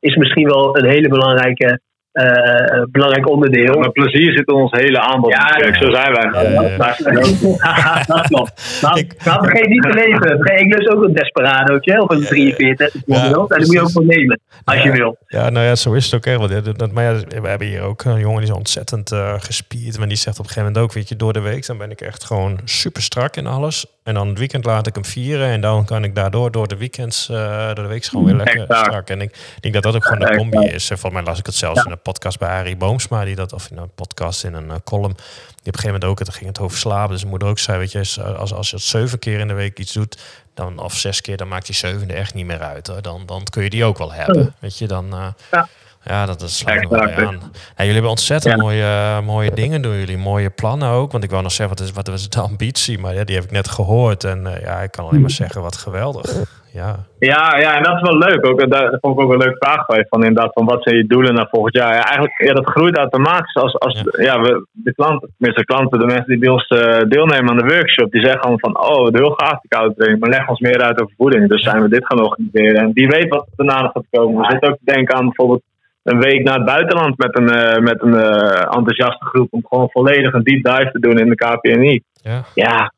is 0.00 0.16
misschien 0.16 0.48
wel 0.48 0.78
een 0.78 0.90
hele 0.90 1.08
belangrijke, 1.08 1.80
eh, 2.12 2.82
belangrijk 2.90 3.28
onderdeel. 3.30 3.78
maar 3.78 3.90
plezier 3.90 4.32
zit 4.32 4.48
in 4.48 4.54
ons 4.54 4.70
hele 4.70 5.00
aanbod. 5.00 5.30
Ja, 5.32 5.44
Kijk, 5.44 5.76
zo 5.76 5.90
zijn 5.90 6.12
wij. 6.12 6.42
Ja, 6.42 6.50
ja, 6.50 6.62
ja. 6.62 8.02
dat 8.06 8.26
klopt. 8.26 8.52
Maar, 8.82 8.98
Ik- 8.98 9.24
maar 9.24 9.38
vergeet 9.42 9.68
niet 9.68 9.82
te 9.82 9.88
leven. 9.94 10.58
Ik 10.58 10.74
lust 10.74 10.88
ook 10.94 11.04
een 11.04 11.12
Desperadootje 11.14 12.02
of 12.02 12.10
een 12.10 12.24
43 12.24 12.94
bijvoorbeeld. 13.06 13.50
En 13.50 13.58
dat 13.58 13.66
moet 13.66 13.76
je 13.76 13.80
ook 13.82 13.92
wel 13.92 14.04
nemen, 14.04 14.40
als 14.64 14.82
je 14.82 14.90
wil. 14.90 15.16
Ja, 15.26 15.50
nou 15.50 15.66
ja, 15.66 15.74
zo 15.74 15.92
is 15.92 16.04
het 16.04 16.14
ook. 16.14 16.24
Hè. 16.24 16.38
Want, 16.38 16.50
ja, 16.50 16.60
dat, 16.72 16.92
maar 16.92 17.04
ja, 17.04 17.40
we 17.40 17.48
hebben 17.48 17.66
hier 17.66 17.82
ook 17.82 18.04
een 18.04 18.18
jongen 18.18 18.40
die 18.40 18.50
is 18.50 18.56
ontzettend 18.56 19.12
eh, 19.12 19.34
gespierd. 19.38 19.98
Maar 19.98 20.08
die 20.08 20.16
zegt 20.16 20.38
op 20.38 20.44
een 20.44 20.50
gegeven 20.50 20.68
moment 20.72 20.84
ook, 20.90 20.92
weet 20.96 21.08
je, 21.08 21.16
door 21.16 21.32
de 21.32 21.40
week 21.40 21.66
dan 21.66 21.78
ben 21.78 21.90
ik 21.90 22.00
echt 22.00 22.24
gewoon 22.24 22.58
super 22.64 23.02
strak 23.02 23.36
in 23.36 23.46
alles. 23.46 23.86
En 24.10 24.16
dan 24.16 24.28
het 24.28 24.38
weekend 24.38 24.64
laat 24.64 24.86
ik 24.86 24.94
hem 24.94 25.04
vieren. 25.04 25.48
En 25.48 25.60
dan 25.60 25.84
kan 25.84 26.04
ik 26.04 26.14
daardoor 26.14 26.50
door 26.50 26.68
de 26.68 26.76
weekends, 26.76 27.28
eh, 27.28 27.66
door 27.66 27.74
de 27.74 27.86
week 27.86 28.04
gewoon 28.04 28.24
weer 28.24 28.34
lekker 28.34 28.60
Exact. 28.60 28.86
strak. 28.86 29.08
En 29.10 29.20
ik 29.20 29.34
denk 29.60 29.74
dat 29.74 29.82
dat 29.82 29.94
ook 29.94 30.04
gewoon 30.04 30.18
de 30.28 30.36
combi 30.36 30.58
is. 30.66 30.90
En 30.90 30.98
Volgens 30.98 31.22
mij 31.22 31.30
las 31.30 31.38
ik 31.38 31.46
het 31.46 31.54
zelfs 31.54 31.84
in 31.84 31.90
een 31.90 32.02
podcast 32.02 32.38
bij 32.38 32.48
Arie 32.48 32.76
Boomsma. 32.76 33.24
Die 33.24 33.34
dat, 33.34 33.52
of 33.52 33.70
in 33.70 33.76
een 33.76 33.90
podcast 33.94 34.44
in 34.44 34.54
een 34.54 34.70
eh, 34.70 34.76
column. 34.84 35.12
Die 35.14 35.22
op 35.22 35.26
een 35.66 35.72
gegeven 35.72 35.86
moment 35.86 36.04
ook, 36.04 36.18
het 36.18 36.34
ging 36.34 36.46
het 36.46 36.58
over 36.60 36.78
slapen. 36.78 37.10
Dus 37.14 37.24
moeder 37.24 37.48
ook 37.48 37.58
zei, 37.58 37.78
weet 37.78 37.92
je, 37.92 38.22
als, 38.36 38.52
als 38.52 38.70
je 38.70 38.76
het 38.76 38.84
zeven 38.84 39.18
keer 39.18 39.38
in 39.38 39.48
de 39.48 39.54
week 39.54 39.78
iets 39.78 39.92
doet, 39.92 40.18
dan, 40.54 40.78
of 40.78 40.94
zes 40.96 41.20
keer, 41.20 41.36
dan 41.36 41.48
maakt 41.48 41.66
die 41.66 41.74
zevende 41.74 42.14
echt 42.14 42.34
niet 42.34 42.46
meer 42.46 42.60
uit. 42.60 42.86
Hoor. 42.86 43.02
Dan, 43.02 43.22
dan 43.26 43.44
kun 43.44 43.62
je 43.62 43.70
die 43.70 43.84
ook 43.84 43.98
wel 43.98 44.12
hebben. 44.12 44.54
Weet 44.58 44.78
je, 44.78 44.86
dan... 44.86 45.12
eh, 45.12 45.26
Ja. 45.50 45.68
Ja, 46.04 46.26
dat, 46.26 46.40
dat 46.40 46.50
sluit 46.50 46.88
wel 46.88 47.00
bij 47.00 47.26
aan. 47.26 47.38
Ja, 47.52 47.74
jullie 47.76 47.92
hebben 47.92 48.10
ontzettend 48.10 48.54
Ja. 48.54 48.62
mooie, 48.62 48.82
eh, 48.82 49.20
mooie 49.20 49.50
dingen 49.50 49.82
doen 49.82 49.98
jullie. 49.98 50.18
Mooie 50.18 50.50
plannen 50.50 50.88
ook. 50.88 51.12
Want 51.12 51.24
ik 51.24 51.30
wou 51.30 51.42
nog 51.42 51.52
zeggen, 51.52 51.76
wat 51.76 51.86
is, 51.86 51.92
wat 51.92 52.08
is 52.08 52.28
de 52.28 52.40
ambitie? 52.40 52.98
Maar 52.98 53.14
ja, 53.14 53.24
die 53.24 53.34
heb 53.34 53.44
ik 53.44 53.50
net 53.50 53.68
gehoord. 53.68 54.24
En 54.24 54.46
eh, 54.46 54.62
ja, 54.62 54.78
ik 54.80 54.90
kan 54.90 55.06
alleen 55.06 55.20
maar 55.20 55.30
zeggen, 55.30 55.62
wat 55.62 55.76
geweldig. 55.76 56.58
Ja, 56.72 56.96
Ja, 57.18 57.56
ja, 57.58 57.76
en 57.76 57.82
dat 57.82 57.94
is 57.94 58.00
wel 58.00 58.18
leuk. 58.18 58.46
Ook, 58.46 58.70
dat 58.70 58.98
vond 59.00 59.18
ik 59.18 59.24
ook 59.24 59.32
een 59.32 59.38
leuk 59.38 59.56
vraag 59.58 59.84
van 59.86 59.96
je. 59.96 60.06
Van 60.08 60.24
inderdaad, 60.24 60.52
van 60.52 60.64
wat 60.64 60.82
zijn 60.82 60.96
je 60.96 61.06
doelen 61.06 61.34
naar 61.34 61.48
volgend 61.50 61.74
jaar? 61.74 61.94
Ja, 61.94 62.02
eigenlijk, 62.02 62.34
ja, 62.42 62.52
dat 62.52 62.70
groeit 62.70 62.96
automatisch. 62.96 63.54
Als, 63.54 63.78
als 63.78 64.04
ja. 64.18 64.40
we, 64.40 64.66
de 64.72 64.94
klanten, 64.94 65.34
de 65.38 65.64
klanten, 65.64 65.98
de 65.98 66.06
mensen 66.06 66.26
die 66.26 66.38
bij 66.38 66.48
ons 66.48 66.66
eh, 66.66 67.00
deelnemen 67.08 67.50
aan 67.50 67.56
de 67.56 67.74
workshop, 67.74 68.10
die 68.10 68.20
zeggen 68.22 68.40
gewoon 68.40 68.58
van, 68.60 68.80
oh, 68.80 69.08
heel 69.12 69.30
gaaf 69.30 69.60
die 69.60 69.68
koude 69.68 69.94
training, 69.94 70.20
maar 70.20 70.30
leg 70.30 70.48
ons 70.48 70.60
meer 70.60 70.82
uit 70.82 71.02
over 71.02 71.14
voeding. 71.16 71.48
Dus 71.48 71.62
zijn 71.62 71.82
we 71.82 71.88
dit 71.88 72.06
gaan 72.06 72.24
organiseren. 72.24 72.80
En 72.82 72.90
wie 72.92 73.08
weet 73.08 73.28
wat 73.28 73.46
er 73.46 73.64
daarna 73.64 73.82
nog 73.82 73.92
gaat 73.92 74.06
komen. 74.10 74.40
We 74.40 74.50
zitten 74.50 74.70
ook 74.70 74.78
te 74.84 74.92
denken 74.94 75.14
aan 75.14 75.24
bijvoorbeeld 75.24 75.62
een 76.12 76.20
week 76.20 76.42
naar 76.42 76.54
het 76.56 76.64
buitenland 76.64 77.18
met 77.18 77.38
een, 77.38 77.48
eh, 77.50 77.80
met 77.82 78.02
een 78.02 78.14
eh, 78.14 78.60
enthousiaste 78.76 79.24
groep. 79.24 79.48
Om 79.50 79.66
gewoon 79.68 79.90
volledig 79.90 80.32
een 80.32 80.42
deep 80.42 80.64
dive 80.64 80.90
te 80.92 81.00
doen 81.00 81.18
in 81.18 81.28
de 81.28 81.34
KPNI. 81.34 82.02
Ja, 82.22 82.44
Ja, 82.54 82.92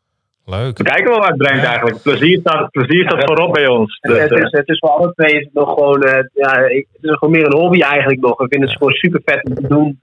leuk. 0.45 0.79
we 0.79 0.85
kijken 0.85 1.09
wel 1.11 1.19
wat 1.19 1.29
het 1.29 1.37
brengt 1.37 1.63
Ja. 1.63 1.69
eigenlijk. 1.69 2.03
Plezier 2.03 2.39
staat, 2.41 2.71
plezier 2.71 3.05
staat 3.11 3.25
voorop 3.25 3.53
bij 3.53 3.67
ons. 3.69 3.99
Dus, 4.01 4.19
het, 4.19 4.31
eh, 4.33 4.43
is, 4.43 4.51
het 4.51 4.69
is 4.69 4.79
voor 4.79 4.89
alle 4.91 5.13
twee 5.15 5.51
nog 5.53 5.69
gewoon, 5.69 6.03
eh, 6.03 6.25
ja, 6.35 6.57
ik- 6.59 6.87
het 6.93 7.11
is 7.11 7.17
gewoon 7.17 7.35
meer 7.35 7.47
een 7.47 7.59
hobby 7.61 7.81
eigenlijk 7.81 8.21
nog. 8.21 8.39
We 8.39 8.47
vinden 8.49 8.69
het 8.69 8.79
gewoon 8.79 8.93
super 8.93 9.21
vet 9.25 9.45
om 9.45 9.55
te 9.55 9.69
doen. 9.69 10.01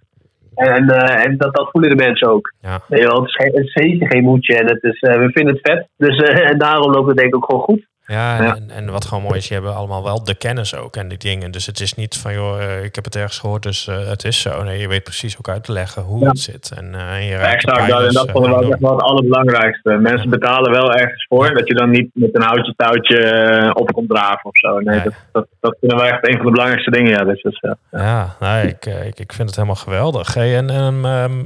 En, 0.55 0.89
eh, 0.89 1.25
en 1.25 1.37
dat, 1.37 1.55
dat 1.55 1.69
voelen 1.71 1.89
de 1.97 2.03
mensen 2.05 2.27
ook. 2.31 2.53
Ja. 2.61 2.79
Wel, 2.87 3.15
het, 3.19 3.27
is 3.27 3.35
geen, 3.35 3.51
het 3.55 3.65
is 3.65 3.71
zeker 3.73 4.07
geen 4.11 4.23
moedje 4.23 4.55
en 4.57 4.67
het 4.67 4.83
is, 4.83 4.99
eh, 4.99 5.17
we 5.19 5.29
vinden 5.31 5.53
het 5.53 5.71
vet. 5.71 5.87
Dus, 5.97 6.17
eh, 6.17 6.49
en 6.49 6.57
daarom 6.57 6.91
loopt 6.91 7.07
het 7.07 7.17
denk 7.17 7.29
ik 7.29 7.35
ook 7.35 7.45
gewoon 7.45 7.61
goed. 7.61 7.87
Ja, 8.09 8.37
en, 8.37 8.43
Ja. 8.43 8.55
En, 8.55 8.69
en 8.69 8.91
wat 8.91 9.05
gewoon 9.05 9.23
mooi 9.23 9.37
is, 9.37 9.47
je 9.47 9.53
hebben 9.53 9.75
allemaal 9.75 10.03
wel 10.03 10.23
de 10.23 10.35
kennis 10.35 10.75
ook 10.75 10.95
en 10.95 11.07
die 11.07 11.17
dingen. 11.17 11.51
Dus 11.51 11.65
het 11.65 11.79
is 11.79 11.93
niet 11.93 12.17
van, 12.17 12.33
joh, 12.33 12.61
eh, 12.63 12.83
ik 12.83 12.95
heb 12.95 13.03
het 13.03 13.15
ergens 13.15 13.39
gehoord, 13.39 13.63
dus 13.63 13.87
eh, 13.87 14.07
het 14.07 14.23
is 14.23 14.41
zo. 14.41 14.63
Nee, 14.63 14.79
je 14.79 14.87
weet 14.87 15.03
precies 15.03 15.37
ook 15.37 15.49
uit 15.49 15.63
te 15.63 15.71
leggen 15.71 16.01
hoe 16.01 16.19
Ja. 16.19 16.27
het 16.27 16.39
zit. 16.39 16.71
En, 16.77 16.95
en 16.95 17.23
je 17.25 17.35
Exact, 17.35 17.87
dat, 17.89 18.03
en 18.07 18.13
dat 18.13 18.31
vonden 18.31 18.51
we 18.51 18.65
ook 18.65 18.71
echt 18.71 18.79
wel 18.81 18.91
het 18.91 19.01
allerbelangrijkste. 19.01 19.89
Mensen 19.89 20.29
betalen 20.29 20.71
wel 20.71 20.93
ergens 20.93 21.25
voor. 21.29 21.53
Dat 21.53 21.67
je 21.67 21.73
dan 21.73 21.89
niet 21.89 22.09
met 22.13 22.29
een 22.35 22.43
houtje 22.43 22.73
touwtje 22.75 23.71
op 23.73 23.91
komt 23.91 24.09
draven 24.09 24.45
of 24.45 24.57
zo. 24.57 24.79
Nee. 24.79 25.01
Dat, 25.03 25.13
dat, 25.31 25.47
dat 25.59 25.77
vinden 25.79 25.97
we 25.97 26.03
echt 26.03 26.27
een 26.27 26.35
van 26.35 26.45
de 26.45 26.51
belangrijkste 26.51 26.91
dingen. 26.91 27.11
Ja, 27.11 27.23
dus, 27.23 27.41
dus, 27.41 27.59
ja. 27.61 27.75
Ja, 27.91 28.35
nee, 28.39 28.67
ik, 28.67 28.85
ik, 28.85 29.19
ik 29.19 29.33
vind 29.33 29.47
het 29.47 29.55
helemaal 29.55 29.75
geweldig. 29.83 30.33
Hey, 30.33 30.57
en 30.57 30.69
en, 30.69 30.99
ehm, 31.05 31.39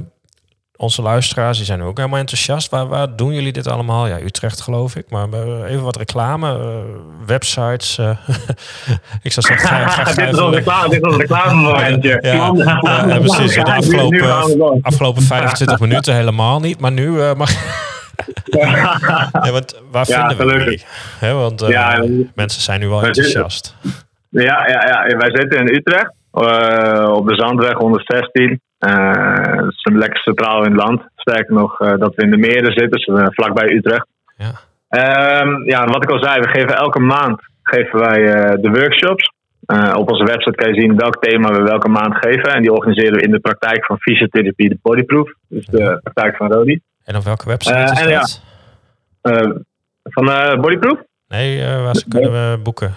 onze 0.76 1.02
luisteraars 1.02 1.56
die 1.56 1.66
zijn 1.66 1.82
ook 1.82 1.96
helemaal 1.96 2.18
enthousiast. 2.18 2.70
Waar, 2.70 2.86
waar 2.86 3.16
doen 3.16 3.32
jullie 3.34 3.52
dit 3.52 3.66
allemaal? 3.68 4.06
Ja, 4.06 4.20
Utrecht 4.20 4.60
geloof 4.60 4.96
ik. 4.96 5.10
Maar 5.10 5.28
even 5.64 5.82
wat 5.82 5.96
reclame, 5.96 6.58
eh, 6.58 6.66
websites. 7.26 7.98
eh. 7.98 8.08
ik 9.22 9.32
zou 9.32 9.46
zeggen, 9.46 9.68
ga, 9.68 9.88
ga, 9.88 10.04
ga 10.04 10.14
dit 10.24 10.34
is 10.34 10.40
reclame, 10.40 10.88
dit 10.88 11.04
is 11.06 11.12
een 11.12 11.18
reclamemomentje. 11.18 12.18
Ja, 12.20 12.32
ja, 12.32 13.06
ja, 13.06 13.18
precies. 13.18 13.54
De 13.54 13.60
Ja, 13.60 13.76
afgelopen, 13.76 14.82
afgelopen 14.82 15.22
25 15.22 15.80
minuten 15.80 16.14
helemaal 16.14 16.60
niet. 16.60 16.80
Maar 16.80 16.92
nu 16.92 17.20
eh, 17.20 17.34
mag 17.34 17.50
Nee, 19.42 19.52
want 19.52 19.80
waar 19.90 20.04
Ja, 20.08 20.18
vinden 20.28 20.36
we 20.46 20.52
gelukkig. 20.52 20.84
jullie? 21.20 21.38
Want 21.38 21.60
Ja, 21.66 22.04
mensen 22.34 22.62
zijn 22.62 22.80
nu 22.80 22.88
wel 22.88 23.02
enthousiast. 23.02 23.74
Ja, 24.28 24.42
ja, 24.68 25.06
ja, 25.08 25.16
wij 25.16 25.30
zitten 25.30 25.58
in 25.60 25.74
Utrecht. 25.74 26.10
op 27.16 27.28
de 27.28 27.34
Zandweg 27.34 27.72
116. 27.72 28.60
Eh 28.84 29.44
dat 29.64 29.72
is 29.72 29.84
een 29.84 29.98
lekker 29.98 30.18
centraal 30.18 30.64
in 30.64 30.72
het 30.72 30.82
land. 30.82 31.02
Sterker 31.16 31.54
nog, 31.54 31.80
eh, 31.80 31.98
dat 31.98 32.14
we 32.14 32.22
in 32.22 32.30
de 32.30 32.36
meren 32.36 32.72
zitten, 32.72 32.90
dus 32.90 33.04
eh, 33.04 33.26
vlakbij 33.30 33.70
Utrecht. 33.70 34.06
Ja. 34.36 34.52
Ehm, 34.88 35.64
ja, 35.64 35.84
wat 35.84 36.02
ik 36.02 36.10
al 36.10 36.22
zei, 36.22 36.40
we 36.40 36.48
geven 36.48 36.76
elke 36.76 37.00
maand 37.00 37.42
geven 37.62 37.98
wij 37.98 38.20
de 38.60 38.70
workshops. 38.70 39.32
Op 39.96 40.10
onze 40.10 40.24
website 40.24 40.56
kan 40.56 40.74
je 40.74 40.80
zien 40.80 40.96
welk 40.96 41.24
thema 41.24 41.52
we 41.52 41.62
welke 41.62 41.88
maand 41.88 42.14
geven. 42.14 42.54
En 42.54 42.62
die 42.62 42.72
organiseren 42.72 43.14
we 43.14 43.22
in 43.22 43.30
de 43.30 43.40
praktijk 43.40 43.84
van 43.84 43.98
fysiotherapie, 43.98 44.68
de 44.68 44.78
bodyproof. 44.82 45.32
Dus 45.48 45.66
de 45.66 46.00
praktijk 46.02 46.36
van 46.36 46.52
Rodi. 46.52 46.80
En 47.04 47.16
op 47.16 47.24
welke 47.24 47.48
website 47.48 47.82
is 47.82 48.00
en 48.00 48.08
ja. 48.08 48.26
van 50.02 50.60
bodyproof? 50.60 50.98
Nee, 51.28 51.64
waar 51.82 51.94
ze 51.94 52.08
kunnen 52.08 52.32
we 52.32 52.58
boeken? 52.62 52.94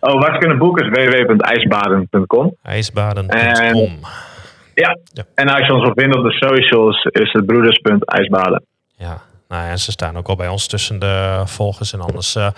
Oh, 0.00 0.20
waar 0.20 0.32
ze 0.32 0.38
kunnen 0.38 0.58
boeken 0.58 0.92
is 0.92 1.08
www.ijsbaden.com. 1.08 2.56
IJsbaden.com. 2.62 3.98
En 5.34 5.48
als 5.48 5.66
je 5.66 5.72
ons 5.72 5.82
wil 5.82 5.92
vinden 5.94 6.18
op 6.18 6.24
de 6.24 6.32
socials 6.32 7.04
is 7.04 7.32
het 7.32 7.46
broeders.ijsbaden. 7.46 8.64
Ja, 8.96 9.22
nou 9.48 9.62
ja, 9.62 9.70
en 9.70 9.78
ze 9.78 9.90
staan 9.90 10.16
ook 10.16 10.28
al 10.28 10.36
bij 10.36 10.48
ons 10.48 10.66
tussen 10.66 10.98
de 10.98 11.42
volgers. 11.44 11.92
En 11.92 12.00
anders, 12.00 12.34
eh, 12.34 12.48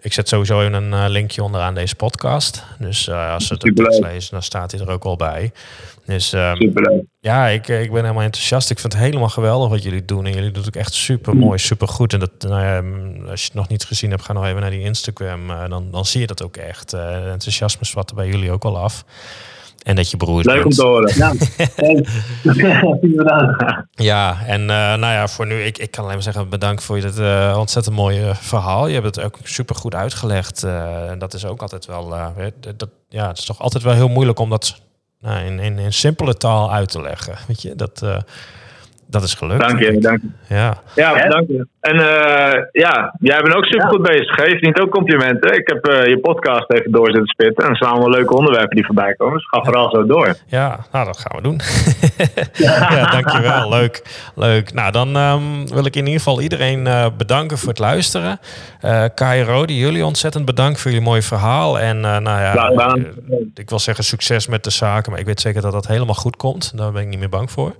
ik 0.00 0.12
zet 0.12 0.28
sowieso 0.28 0.60
even 0.60 0.72
een 0.72 0.92
eh, 0.92 1.04
linkje 1.08 1.42
onderaan 1.42 1.74
deze 1.74 1.96
podcast. 1.96 2.64
Dus 2.78 3.08
eh, 3.08 3.32
als 3.32 3.46
ze 3.46 3.54
het 3.54 4.00
lezen, 4.00 4.30
dan 4.30 4.42
staat 4.42 4.70
hij 4.70 4.80
er 4.80 4.90
ook 4.90 5.04
al 5.04 5.16
bij. 5.16 5.52
Dus 6.06 6.32
ehm, 6.32 6.70
ja, 7.20 7.46
ik, 7.46 7.68
ik 7.68 7.92
ben 7.92 8.02
helemaal 8.02 8.22
enthousiast. 8.22 8.70
Ik 8.70 8.78
vind 8.78 8.92
het 8.92 9.02
helemaal 9.02 9.28
geweldig 9.28 9.68
wat 9.68 9.82
jullie 9.82 10.04
doen. 10.04 10.26
En 10.26 10.32
jullie 10.32 10.50
doen 10.50 10.64
het 10.64 10.76
ook 10.76 10.82
echt 10.82 10.94
super 10.94 11.36
mooi, 11.36 11.58
super 11.58 11.88
goed. 11.88 12.12
En 12.12 12.20
dat, 12.20 12.32
nou 12.38 12.62
ja, 12.62 12.80
mm, 12.80 13.28
als 13.28 13.40
je 13.40 13.46
het 13.46 13.56
nog 13.56 13.68
niet 13.68 13.84
gezien 13.84 14.10
hebt, 14.10 14.22
ga 14.22 14.32
nog 14.32 14.46
even 14.46 14.60
naar 14.60 14.70
die 14.70 14.84
Instagram. 14.84 15.46
dan, 15.68 15.90
dan 15.90 16.04
zie 16.04 16.20
je 16.20 16.26
dat 16.26 16.42
ook 16.42 16.56
echt. 16.56 16.92
Enthousiasme 16.92 17.86
zwart 17.86 18.10
er 18.10 18.16
bij 18.16 18.26
jullie 18.26 18.50
ook 18.50 18.64
al 18.64 18.78
af. 18.78 19.04
En 19.82 19.96
dat 19.96 20.10
je 20.10 20.16
broers 20.16 20.46
Leuk 20.46 20.64
om 20.64 20.70
te 20.70 20.82
horen. 20.84 21.14
Ja. 21.16 21.32
Ja, 23.90 24.36
en 24.46 24.60
eh, 24.60 24.66
nou 24.76 25.00
ja, 25.12 25.28
voor 25.28 25.46
nu, 25.46 25.62
ik, 25.62 25.78
ik 25.78 25.90
kan 25.90 26.02
alleen 26.02 26.14
maar 26.14 26.24
zeggen 26.24 26.48
bedankt 26.48 26.82
voor 26.84 27.00
dit 27.00 27.18
eh, 27.18 27.56
ontzettend 27.58 27.96
mooie 27.96 28.34
verhaal. 28.34 28.86
Je 28.86 28.94
hebt 29.00 29.16
het 29.16 29.24
ook 29.24 29.38
super 29.42 29.74
goed 29.76 29.94
uitgelegd. 29.94 30.62
eh, 30.62 31.10
en 31.10 31.18
dat 31.18 31.34
is 31.34 31.44
ook 31.46 31.62
altijd 31.62 31.86
wel, 31.86 32.14
eh, 32.14 32.26
dat, 32.60 32.78
dat- 32.78 32.88
ja, 33.08 33.28
het 33.28 33.38
is 33.38 33.44
toch 33.44 33.60
altijd 33.60 33.82
wel 33.82 33.92
heel 33.94 34.08
moeilijk 34.08 34.38
om 34.38 34.50
dat 34.50 34.80
nou, 35.20 35.44
in, 35.44 35.58
in, 35.58 35.78
in 35.78 35.92
simpele 35.92 36.36
taal 36.36 36.72
uit 36.72 36.90
te 36.90 37.00
leggen. 37.02 37.34
Weet 37.46 37.62
je, 37.62 37.74
dat, 37.74 38.02
eh, 38.02 38.16
dat 39.14 39.22
is 39.22 39.34
gelukt. 39.34 39.60
Dank 39.60 39.78
je, 39.78 39.98
dank 39.98 40.20
je. 40.22 40.54
Ja, 40.54 40.76
Ja, 40.94 41.14
Hè? 41.16 41.28
dank 41.28 41.48
je. 41.48 41.66
En 41.80 41.98
eh, 41.98 42.62
ja, 42.72 43.14
jij 43.20 43.40
bent 43.42 43.54
ook 43.54 43.64
super 43.64 43.88
goed 43.88 44.02
bezig. 44.02 44.34
Geef 44.34 44.60
niet 44.60 44.80
ook 44.80 44.90
complimenten. 44.90 45.52
Ik 45.58 45.68
heb 45.68 45.86
eh, 45.86 46.06
je 46.06 46.18
podcast 46.20 46.70
even 46.72 46.92
door 46.92 47.06
zitten 47.06 47.26
spitten. 47.26 47.64
En 47.64 47.70
er 47.70 47.76
zijn 47.76 47.90
allemaal 47.90 48.10
leuke 48.10 48.34
onderwerpen 48.36 48.76
die 48.76 48.86
voorbij 48.86 49.14
komen. 49.14 49.34
Dus 49.34 49.48
ga 49.48 49.62
vooral 49.62 49.90
zo 49.90 50.06
door. 50.06 50.34
ja, 50.46 50.78
nou 50.92 51.04
dat 51.06 51.18
gaan 51.18 51.36
we 51.36 51.42
doen. 51.42 51.60
ja, 52.96 53.10
dankjewel. 53.10 53.68
Leuk. 53.68 54.02
Leuk. 54.34 54.72
Nou, 54.72 54.92
dan 54.92 55.16
ehm, 55.16 55.66
wil 55.66 55.84
ik 55.86 55.96
in 55.96 56.04
ieder 56.06 56.20
geval 56.20 56.40
iedereen 56.40 56.86
eh, 56.86 57.06
bedanken 57.16 57.58
voor 57.58 57.68
het 57.68 57.78
luisteren. 57.78 58.38
Eh 58.80 59.04
Kai 59.14 59.40
en 59.40 59.46
Rodi, 59.46 59.78
jullie 59.78 60.04
ontzettend 60.04 60.44
bedankt 60.44 60.80
voor 60.80 60.90
jullie 60.90 61.06
mooie 61.06 61.22
verhaal. 61.22 61.78
En 61.78 61.96
eh, 62.04 62.18
nou 62.18 62.40
ja, 62.40 62.96
ik 63.54 63.70
wil 63.70 63.78
zeggen 63.78 64.04
succes 64.04 64.46
met 64.46 64.64
de 64.64 64.70
zaken, 64.70 65.10
maar 65.10 65.20
ik 65.20 65.26
weet 65.26 65.40
zeker 65.40 65.62
dat 65.62 65.72
dat 65.72 65.86
helemaal 65.86 66.14
goed 66.14 66.36
komt. 66.36 66.76
Daar 66.78 66.92
ben 66.92 67.02
ik 67.02 67.08
niet 67.08 67.18
meer 67.18 67.28
bang 67.28 67.50
voor. 67.50 67.74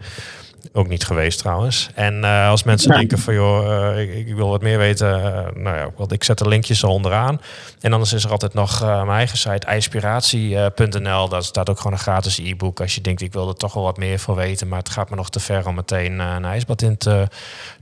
Ook 0.72 0.88
niet 0.88 1.04
geweest 1.04 1.38
trouwens. 1.38 1.90
En 1.94 2.24
eh, 2.24 2.48
als 2.48 2.62
mensen 2.62 2.90
denken 2.90 3.18
van 3.18 3.34
joh, 3.34 3.90
eh, 3.90 4.00
ik, 4.00 4.26
ik 4.26 4.34
wil 4.34 4.48
wat 4.48 4.62
meer 4.62 4.78
weten, 4.78 5.14
eh, 5.14 5.54
nou 5.54 5.76
ja, 5.76 5.90
want 5.96 6.12
ik 6.12 6.24
zet 6.24 6.38
de 6.38 6.48
linkjes 6.48 6.82
er 6.82 6.88
onderaan. 6.88 7.40
En 7.80 7.92
anders 7.92 8.12
is 8.12 8.24
er 8.24 8.30
altijd 8.30 8.54
nog 8.54 8.80
mijn 8.80 9.08
eigen 9.08 9.38
site, 9.38 9.66
ijspiratie.nl. 9.66 11.28
Daar 11.28 11.42
staat 11.42 11.70
ook 11.70 11.76
gewoon 11.76 11.92
een 11.92 11.98
gratis 11.98 12.38
e-book. 12.38 12.80
Als 12.80 12.94
je 12.94 13.00
denkt, 13.00 13.20
ik 13.20 13.32
wil 13.32 13.48
er 13.48 13.54
toch 13.54 13.74
wel 13.74 13.82
wat 13.82 13.96
meer 13.96 14.18
van 14.18 14.34
weten, 14.34 14.68
maar 14.68 14.78
het 14.78 14.88
gaat 14.88 15.10
me 15.10 15.16
nog 15.16 15.30
te 15.30 15.40
ver 15.40 15.66
om 15.66 15.74
meteen 15.74 16.18
een 16.18 16.44
ijsbad 16.44 16.82
in 16.82 16.96
te 16.96 17.28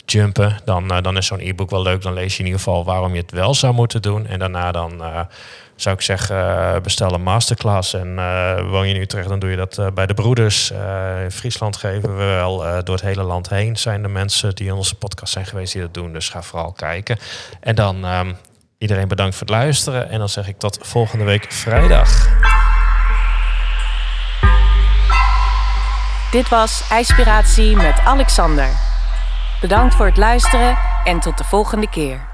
jumpen. 0.06 0.56
Dan, 0.64 0.88
dan 0.88 1.16
is 1.16 1.26
zo'n 1.26 1.40
e-book 1.40 1.70
wel 1.70 1.82
leuk. 1.82 2.02
Dan 2.02 2.12
lees 2.12 2.32
je 2.32 2.38
in 2.38 2.44
ieder 2.44 2.60
geval 2.60 2.84
waarom 2.84 3.14
je 3.14 3.20
het 3.20 3.30
wel 3.30 3.54
zou 3.54 3.74
moeten 3.74 4.02
doen. 4.02 4.26
En 4.26 4.38
daarna 4.38 4.72
dan 4.72 5.02
zou 5.76 5.94
ik 5.94 6.00
zeggen, 6.00 6.36
eh, 6.36 6.80
bestel 6.80 7.12
een 7.12 7.22
masterclass. 7.22 7.94
En 7.94 8.18
eh, 8.18 8.70
woon 8.70 8.88
je 8.88 8.94
in 8.94 9.00
Utrecht, 9.00 9.28
dan 9.28 9.38
doe 9.38 9.50
je 9.50 9.56
dat 9.56 9.78
eh, 9.78 9.86
bij 9.94 10.06
de 10.06 10.14
broeders. 10.14 10.70
In 11.22 11.30
Friesland 11.30 11.76
geven 11.76 12.16
we 12.16 12.24
wel 12.24 12.58
door 12.84 12.94
het 12.94 13.04
hele 13.04 13.22
land 13.22 13.48
heen. 13.48 13.76
Zijn 13.76 14.02
er 14.02 14.10
mensen 14.10 14.54
die 14.54 14.66
in 14.66 14.72
onze 14.72 14.94
podcast 14.94 15.32
zijn 15.32 15.46
geweest 15.46 15.72
die 15.72 15.82
dat 15.82 15.94
doen. 15.94 16.12
Dus 16.12 16.28
ga 16.28 16.42
vooral 16.42 16.72
kijken. 16.72 17.18
En 17.60 17.74
dan 17.74 18.04
ehm, 18.04 18.32
iedereen 18.78 19.08
bedankt 19.08 19.36
voor 19.36 19.46
het 19.46 19.56
luisteren. 19.56 20.08
En 20.08 20.18
dan 20.18 20.28
zeg 20.28 20.48
ik 20.48 20.58
tot 20.58 20.78
volgende 20.82 21.24
week 21.24 21.52
vrijdag. 21.52 22.28
Dit 26.30 26.48
was 26.48 26.84
IJspiratie 26.90 27.76
met 27.76 27.98
Alexander. 28.04 28.68
Bedankt 29.60 29.94
voor 29.94 30.06
het 30.06 30.16
luisteren 30.16 30.78
en 31.04 31.20
tot 31.20 31.38
de 31.38 31.44
volgende 31.44 31.88
keer. 31.88 32.31